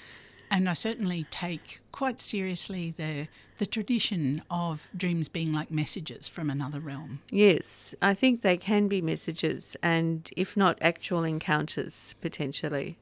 and 0.49 0.67
I 0.67 0.73
certainly 0.73 1.27
take 1.29 1.79
quite 1.91 2.19
seriously 2.19 2.91
the 2.91 3.27
the 3.59 3.65
tradition 3.65 4.41
of 4.49 4.89
dreams 4.95 5.27
being 5.27 5.53
like 5.53 5.69
messages 5.69 6.27
from 6.27 6.49
another 6.49 6.79
realm. 6.79 7.19
Yes, 7.29 7.93
I 8.01 8.13
think 8.13 8.41
they 8.41 8.57
can 8.57 8.87
be 8.87 9.01
messages 9.01 9.77
and, 9.83 10.29
if 10.35 10.57
not 10.57 10.77
actual 10.81 11.23
encounters, 11.23 12.15
potentially. 12.21 12.97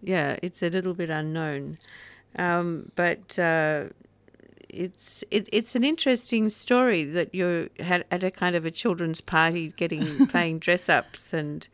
Yeah, 0.00 0.38
it's 0.42 0.62
a 0.62 0.70
little 0.70 0.94
bit 0.94 1.10
unknown. 1.10 1.76
Um, 2.36 2.90
but 2.94 3.38
uh, 3.38 3.86
it's 4.68 5.22
it, 5.30 5.48
it's 5.52 5.76
an 5.76 5.84
interesting 5.84 6.48
story 6.48 7.04
that 7.04 7.34
you're 7.34 7.68
had 7.80 8.04
at 8.10 8.24
a 8.24 8.30
kind 8.30 8.56
of 8.56 8.64
a 8.64 8.70
children's 8.70 9.20
party 9.20 9.72
getting 9.76 10.26
playing 10.28 10.60
dress 10.60 10.88
ups 10.88 11.34
and 11.34 11.68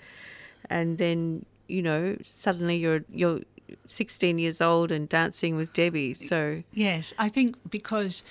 and 0.68 0.98
then 0.98 1.46
you 1.68 1.80
know 1.80 2.16
suddenly 2.22 2.76
you're 2.76 3.04
you're 3.08 3.40
16 3.86 4.38
years 4.38 4.60
old 4.60 4.92
and 4.92 5.08
dancing 5.08 5.56
with 5.56 5.72
Debbie. 5.72 6.14
So, 6.14 6.62
Yes, 6.72 7.14
I 7.18 7.28
think 7.28 7.56
because 7.70 8.22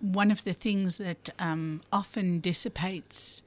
one 0.00 0.30
of 0.30 0.44
the 0.44 0.52
things 0.52 0.98
that 0.98 1.30
um, 1.38 1.80
often 1.92 2.40
dissipates 2.40 3.42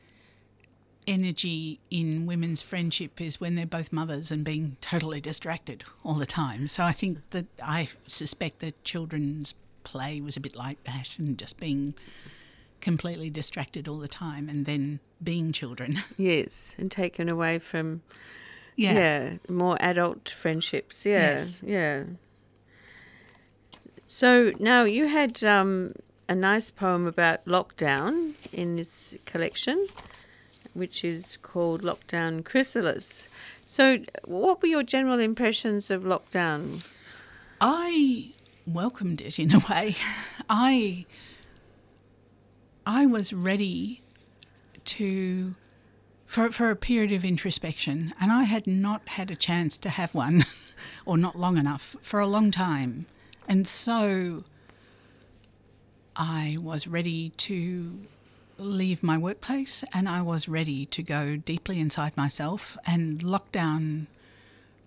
energy 1.07 1.79
in 1.89 2.25
women's 2.25 2.61
friendship 2.61 3.19
is 3.19 3.41
when 3.41 3.55
they're 3.55 3.65
both 3.65 3.91
mothers 3.91 4.29
and 4.29 4.43
being 4.43 4.77
totally 4.79 5.19
distracted 5.19 5.83
all 6.03 6.13
the 6.13 6.25
time. 6.25 6.67
So 6.67 6.83
I 6.83 6.91
think 6.91 7.17
that 7.31 7.47
I 7.63 7.87
suspect 8.05 8.59
that 8.59 8.83
children's 8.83 9.55
play 9.83 10.21
was 10.21 10.37
a 10.37 10.39
bit 10.39 10.55
like 10.55 10.83
that 10.83 11.17
and 11.17 11.37
just 11.37 11.59
being 11.59 11.95
completely 12.79 13.29
distracted 13.29 13.87
all 13.87 13.97
the 13.97 14.07
time 14.07 14.47
and 14.49 14.65
then 14.65 14.99
being 15.21 15.51
children. 15.51 15.97
yes, 16.17 16.75
and 16.77 16.91
taken 16.91 17.27
away 17.27 17.59
from, 17.59 18.01
Yeah. 18.79 18.93
yeah, 18.93 19.33
more 19.49 19.77
adult 19.81 20.29
friendships. 20.29 21.05
Yeah, 21.05 21.31
Yes. 21.31 21.63
yeah. 21.65 22.03
So 24.07 24.53
now 24.59 24.83
you 24.83 25.07
had 25.07 25.43
um, 25.43 25.93
a 26.27 26.35
nice 26.35 26.71
poem 26.71 27.05
about 27.05 27.45
lockdown 27.45 28.33
in 28.51 28.75
this 28.77 29.15
collection, 29.25 29.85
which 30.73 31.03
is 31.03 31.37
called 31.41 31.83
Lockdown 31.83 32.43
Chrysalis. 32.43 33.29
So, 33.65 33.99
what 34.25 34.61
were 34.61 34.67
your 34.67 34.83
general 34.83 35.19
impressions 35.19 35.91
of 35.91 36.03
lockdown? 36.03 36.83
I 37.61 38.31
welcomed 38.65 39.21
it 39.21 39.37
in 39.37 39.53
a 39.53 39.59
way. 39.69 39.95
I 40.49 41.05
I 42.85 43.05
was 43.05 43.31
ready 43.33 44.01
to 44.85 45.53
for 46.29 46.51
for 46.51 46.69
a 46.69 46.75
period 46.75 47.11
of 47.11 47.25
introspection, 47.25 48.13
and 48.21 48.31
I 48.31 48.43
had 48.43 48.67
not 48.67 49.01
had 49.09 49.31
a 49.31 49.35
chance 49.35 49.75
to 49.77 49.89
have 49.89 50.13
one, 50.13 50.45
or 51.05 51.17
not 51.17 51.35
long 51.35 51.57
enough 51.57 51.95
for 52.03 52.19
a 52.19 52.27
long 52.27 52.51
time, 52.51 53.07
and 53.47 53.65
so 53.65 54.43
I 56.15 56.57
was 56.61 56.87
ready 56.87 57.29
to 57.37 57.99
leave 58.59 59.01
my 59.01 59.17
workplace, 59.17 59.83
and 59.91 60.07
I 60.07 60.21
was 60.21 60.47
ready 60.47 60.85
to 60.85 61.01
go 61.01 61.35
deeply 61.35 61.79
inside 61.79 62.15
myself, 62.15 62.77
and 62.85 63.21
lockdown 63.21 64.05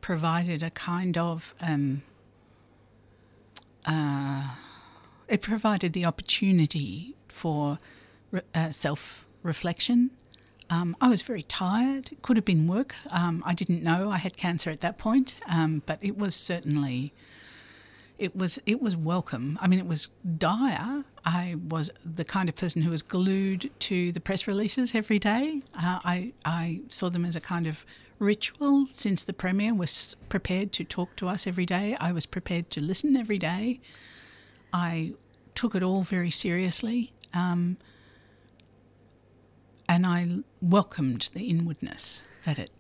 provided 0.00 0.62
a 0.62 0.70
kind 0.70 1.18
of 1.18 1.56
um, 1.60 2.02
it 5.26 5.42
provided 5.42 5.92
the 5.92 6.04
opportunity 6.04 7.16
for 7.26 7.80
re- 8.30 8.42
uh, 8.54 8.70
self 8.70 9.26
reflection. 9.42 10.10
Um, 10.72 10.96
I 11.02 11.10
was 11.10 11.20
very 11.20 11.42
tired. 11.42 12.10
It 12.12 12.22
could 12.22 12.38
have 12.38 12.46
been 12.46 12.66
work. 12.66 12.94
Um, 13.10 13.42
I 13.44 13.52
didn't 13.52 13.82
know 13.82 14.10
I 14.10 14.16
had 14.16 14.38
cancer 14.38 14.70
at 14.70 14.80
that 14.80 14.96
point, 14.96 15.36
um, 15.46 15.82
but 15.84 15.98
it 16.00 16.16
was 16.16 16.34
certainly 16.34 17.12
it 18.18 18.34
was 18.34 18.58
it 18.64 18.80
was 18.80 18.96
welcome. 18.96 19.58
I 19.60 19.68
mean, 19.68 19.78
it 19.78 19.86
was 19.86 20.08
dire. 20.38 21.04
I 21.26 21.56
was 21.68 21.90
the 22.04 22.24
kind 22.24 22.48
of 22.48 22.54
person 22.56 22.80
who 22.82 22.90
was 22.90 23.02
glued 23.02 23.70
to 23.80 24.12
the 24.12 24.20
press 24.20 24.46
releases 24.46 24.94
every 24.94 25.18
day. 25.18 25.60
Uh, 25.74 25.98
I 26.04 26.32
I 26.44 26.80
saw 26.88 27.10
them 27.10 27.26
as 27.26 27.36
a 27.36 27.40
kind 27.40 27.66
of 27.66 27.84
ritual. 28.18 28.86
Since 28.86 29.24
the 29.24 29.34
premier 29.34 29.74
was 29.74 30.16
prepared 30.30 30.72
to 30.72 30.84
talk 30.84 31.16
to 31.16 31.28
us 31.28 31.46
every 31.46 31.66
day, 31.66 31.96
I 32.00 32.12
was 32.12 32.24
prepared 32.24 32.70
to 32.70 32.80
listen 32.80 33.14
every 33.14 33.38
day. 33.38 33.80
I 34.72 35.12
took 35.54 35.74
it 35.74 35.82
all 35.82 36.02
very 36.02 36.30
seriously, 36.30 37.12
um, 37.34 37.76
and 39.94 40.06
I 40.06 40.26
welcomed 40.60 41.30
the 41.34 41.44
inwardness 41.48 42.22
that 42.44 42.58
it 42.58 42.70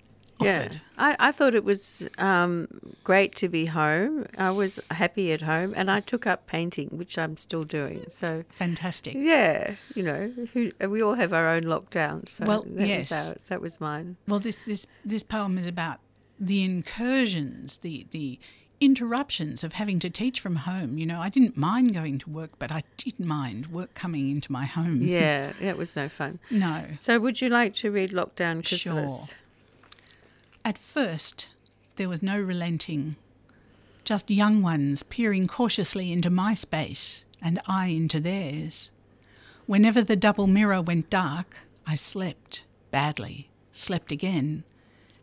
offered. 0.40 0.72
Yeah, 0.72 0.78
I, 0.98 1.16
I 1.28 1.32
thought 1.32 1.54
it 1.54 1.64
was 1.64 2.08
um, 2.18 2.68
great 3.04 3.34
to 3.36 3.48
be 3.48 3.66
home. 3.66 4.26
I 4.38 4.50
was 4.50 4.80
happy 4.90 5.32
at 5.32 5.42
home, 5.42 5.72
and 5.76 5.90
I 5.90 6.00
took 6.00 6.26
up 6.26 6.46
painting, 6.46 6.88
which 6.90 7.18
I'm 7.18 7.36
still 7.36 7.64
doing. 7.64 8.04
So, 8.08 8.44
Fantastic. 8.48 9.14
yeah, 9.16 9.74
you 9.94 10.02
know, 10.02 10.32
who, 10.52 10.70
we 10.88 11.02
all 11.02 11.14
have 11.14 11.32
our 11.32 11.48
own 11.48 11.62
lockdowns. 11.62 12.30
So 12.30 12.44
Well, 12.46 12.64
that 12.66 12.88
yes. 12.88 13.10
was 13.10 13.30
ours, 13.30 13.48
that 13.48 13.60
was 13.60 13.80
mine. 13.80 14.16
Well, 14.26 14.40
this 14.40 14.64
this 14.64 14.86
this 15.04 15.22
poem 15.22 15.58
is 15.58 15.66
about 15.66 16.00
the 16.40 16.64
incursions, 16.64 17.78
the 17.78 18.06
the 18.10 18.38
interruptions 18.84 19.62
of 19.62 19.74
having 19.74 19.98
to 20.00 20.10
teach 20.10 20.40
from 20.40 20.56
home. 20.56 20.98
You 20.98 21.06
know, 21.06 21.20
I 21.20 21.28
didn't 21.28 21.56
mind 21.56 21.94
going 21.94 22.18
to 22.18 22.30
work, 22.30 22.50
but 22.58 22.72
I 22.72 22.82
did 22.96 23.20
mind 23.20 23.68
work 23.68 23.94
coming 23.94 24.28
into 24.30 24.50
my 24.50 24.64
home. 24.66 25.02
Yeah, 25.02 25.52
it 25.60 25.78
was 25.78 25.94
no 25.94 26.08
fun. 26.08 26.40
No. 26.50 26.84
So, 26.98 27.18
would 27.20 27.40
you 27.40 27.48
like 27.48 27.74
to 27.76 27.90
read 27.90 28.10
Lockdown 28.10 28.64
Sure. 28.66 29.06
At 30.64 30.78
first, 30.78 31.48
there 31.96 32.08
was 32.08 32.22
no 32.22 32.38
relenting. 32.38 33.16
Just 34.04 34.30
young 34.30 34.62
ones 34.62 35.02
peering 35.02 35.46
cautiously 35.46 36.12
into 36.12 36.30
my 36.30 36.54
space 36.54 37.24
and 37.40 37.60
I 37.66 37.86
into 37.88 38.20
theirs. 38.20 38.90
Whenever 39.66 40.02
the 40.02 40.16
double 40.16 40.46
mirror 40.46 40.82
went 40.82 41.08
dark, 41.08 41.58
I 41.86 41.94
slept 41.94 42.64
badly, 42.90 43.48
slept 43.70 44.10
again. 44.12 44.64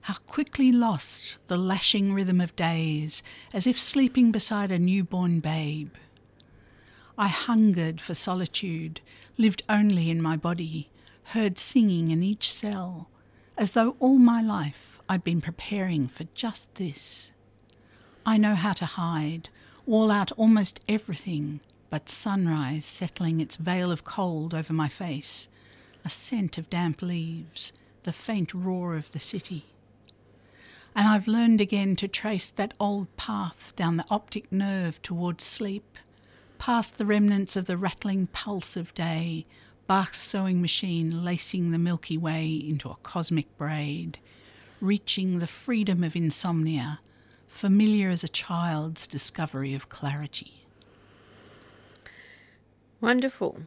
How 0.01 0.15
quickly 0.27 0.71
lost 0.71 1.37
the 1.47 1.57
lashing 1.57 2.13
rhythm 2.13 2.41
of 2.41 2.55
days, 2.55 3.21
as 3.53 3.67
if 3.67 3.79
sleeping 3.79 4.31
beside 4.31 4.71
a 4.71 4.79
newborn 4.79 5.39
babe. 5.39 5.93
I 7.17 7.27
hungered 7.27 8.01
for 8.01 8.13
solitude, 8.13 9.01
lived 9.37 9.63
only 9.69 10.09
in 10.09 10.21
my 10.21 10.35
body, 10.35 10.89
heard 11.25 11.57
singing 11.57 12.11
in 12.11 12.23
each 12.23 12.51
cell, 12.51 13.09
as 13.57 13.71
though 13.71 13.95
all 13.99 14.17
my 14.17 14.41
life 14.41 14.99
I'd 15.07 15.23
been 15.23 15.41
preparing 15.41 16.07
for 16.07 16.23
just 16.33 16.75
this. 16.75 17.33
I 18.25 18.37
know 18.37 18.55
how 18.55 18.73
to 18.73 18.85
hide, 18.85 19.49
wall 19.85 20.11
out 20.11 20.31
almost 20.33 20.83
everything 20.87 21.59
but 21.89 22.09
sunrise 22.09 22.85
settling 22.85 23.39
its 23.39 23.55
veil 23.55 23.91
of 23.91 24.03
cold 24.03 24.53
over 24.53 24.73
my 24.73 24.87
face, 24.87 25.49
a 26.05 26.09
scent 26.09 26.57
of 26.57 26.69
damp 26.69 27.01
leaves, 27.01 27.73
the 28.03 28.13
faint 28.13 28.53
roar 28.53 28.95
of 28.95 29.11
the 29.11 29.19
city. 29.19 29.65
And 30.95 31.07
I've 31.07 31.27
learned 31.27 31.61
again 31.61 31.95
to 31.97 32.07
trace 32.07 32.51
that 32.51 32.73
old 32.79 33.15
path 33.15 33.73
down 33.75 33.97
the 33.97 34.05
optic 34.09 34.51
nerve 34.51 35.01
towards 35.01 35.43
sleep, 35.43 35.97
past 36.57 36.97
the 36.97 37.05
remnants 37.05 37.55
of 37.55 37.65
the 37.65 37.77
rattling 37.77 38.27
pulse 38.27 38.75
of 38.75 38.93
day, 38.93 39.45
Bach's 39.87 40.19
sewing 40.19 40.61
machine 40.61 41.23
lacing 41.23 41.71
the 41.71 41.79
Milky 41.79 42.17
Way 42.17 42.47
into 42.47 42.89
a 42.89 42.97
cosmic 43.01 43.57
braid, 43.57 44.19
reaching 44.81 45.39
the 45.39 45.47
freedom 45.47 46.03
of 46.03 46.15
insomnia, 46.15 46.99
familiar 47.47 48.09
as 48.09 48.23
a 48.23 48.27
child's 48.27 49.07
discovery 49.07 49.73
of 49.73 49.89
clarity. 49.89 50.65
Wonderful. 53.01 53.61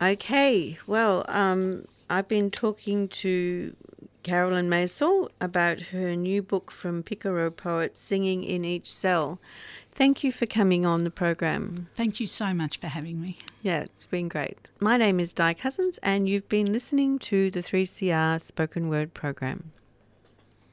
Okay, 0.00 0.78
well, 0.86 1.24
um, 1.28 1.86
I've 2.10 2.28
been 2.28 2.50
talking 2.50 3.08
to 3.08 3.74
Carolyn 4.24 4.70
Masel 4.70 5.28
about 5.38 5.80
her 5.92 6.16
new 6.16 6.42
book 6.42 6.70
from 6.70 7.02
Picaro 7.02 7.54
Poets, 7.54 8.00
Singing 8.00 8.42
in 8.42 8.64
Each 8.64 8.90
Cell. 8.90 9.38
Thank 9.90 10.24
you 10.24 10.32
for 10.32 10.46
coming 10.46 10.86
on 10.86 11.04
the 11.04 11.10
program. 11.10 11.88
Thank 11.94 12.20
you 12.20 12.26
so 12.26 12.54
much 12.54 12.78
for 12.78 12.86
having 12.86 13.20
me. 13.20 13.36
Yeah, 13.62 13.80
it's 13.80 14.06
been 14.06 14.28
great. 14.28 14.56
My 14.80 14.96
name 14.96 15.20
is 15.20 15.34
Di 15.34 15.52
Cousens, 15.52 15.98
and 16.02 16.26
you've 16.26 16.48
been 16.48 16.72
listening 16.72 17.18
to 17.20 17.50
the 17.50 17.60
3CR 17.60 18.40
Spoken 18.40 18.88
Word 18.88 19.12
program. 19.12 19.72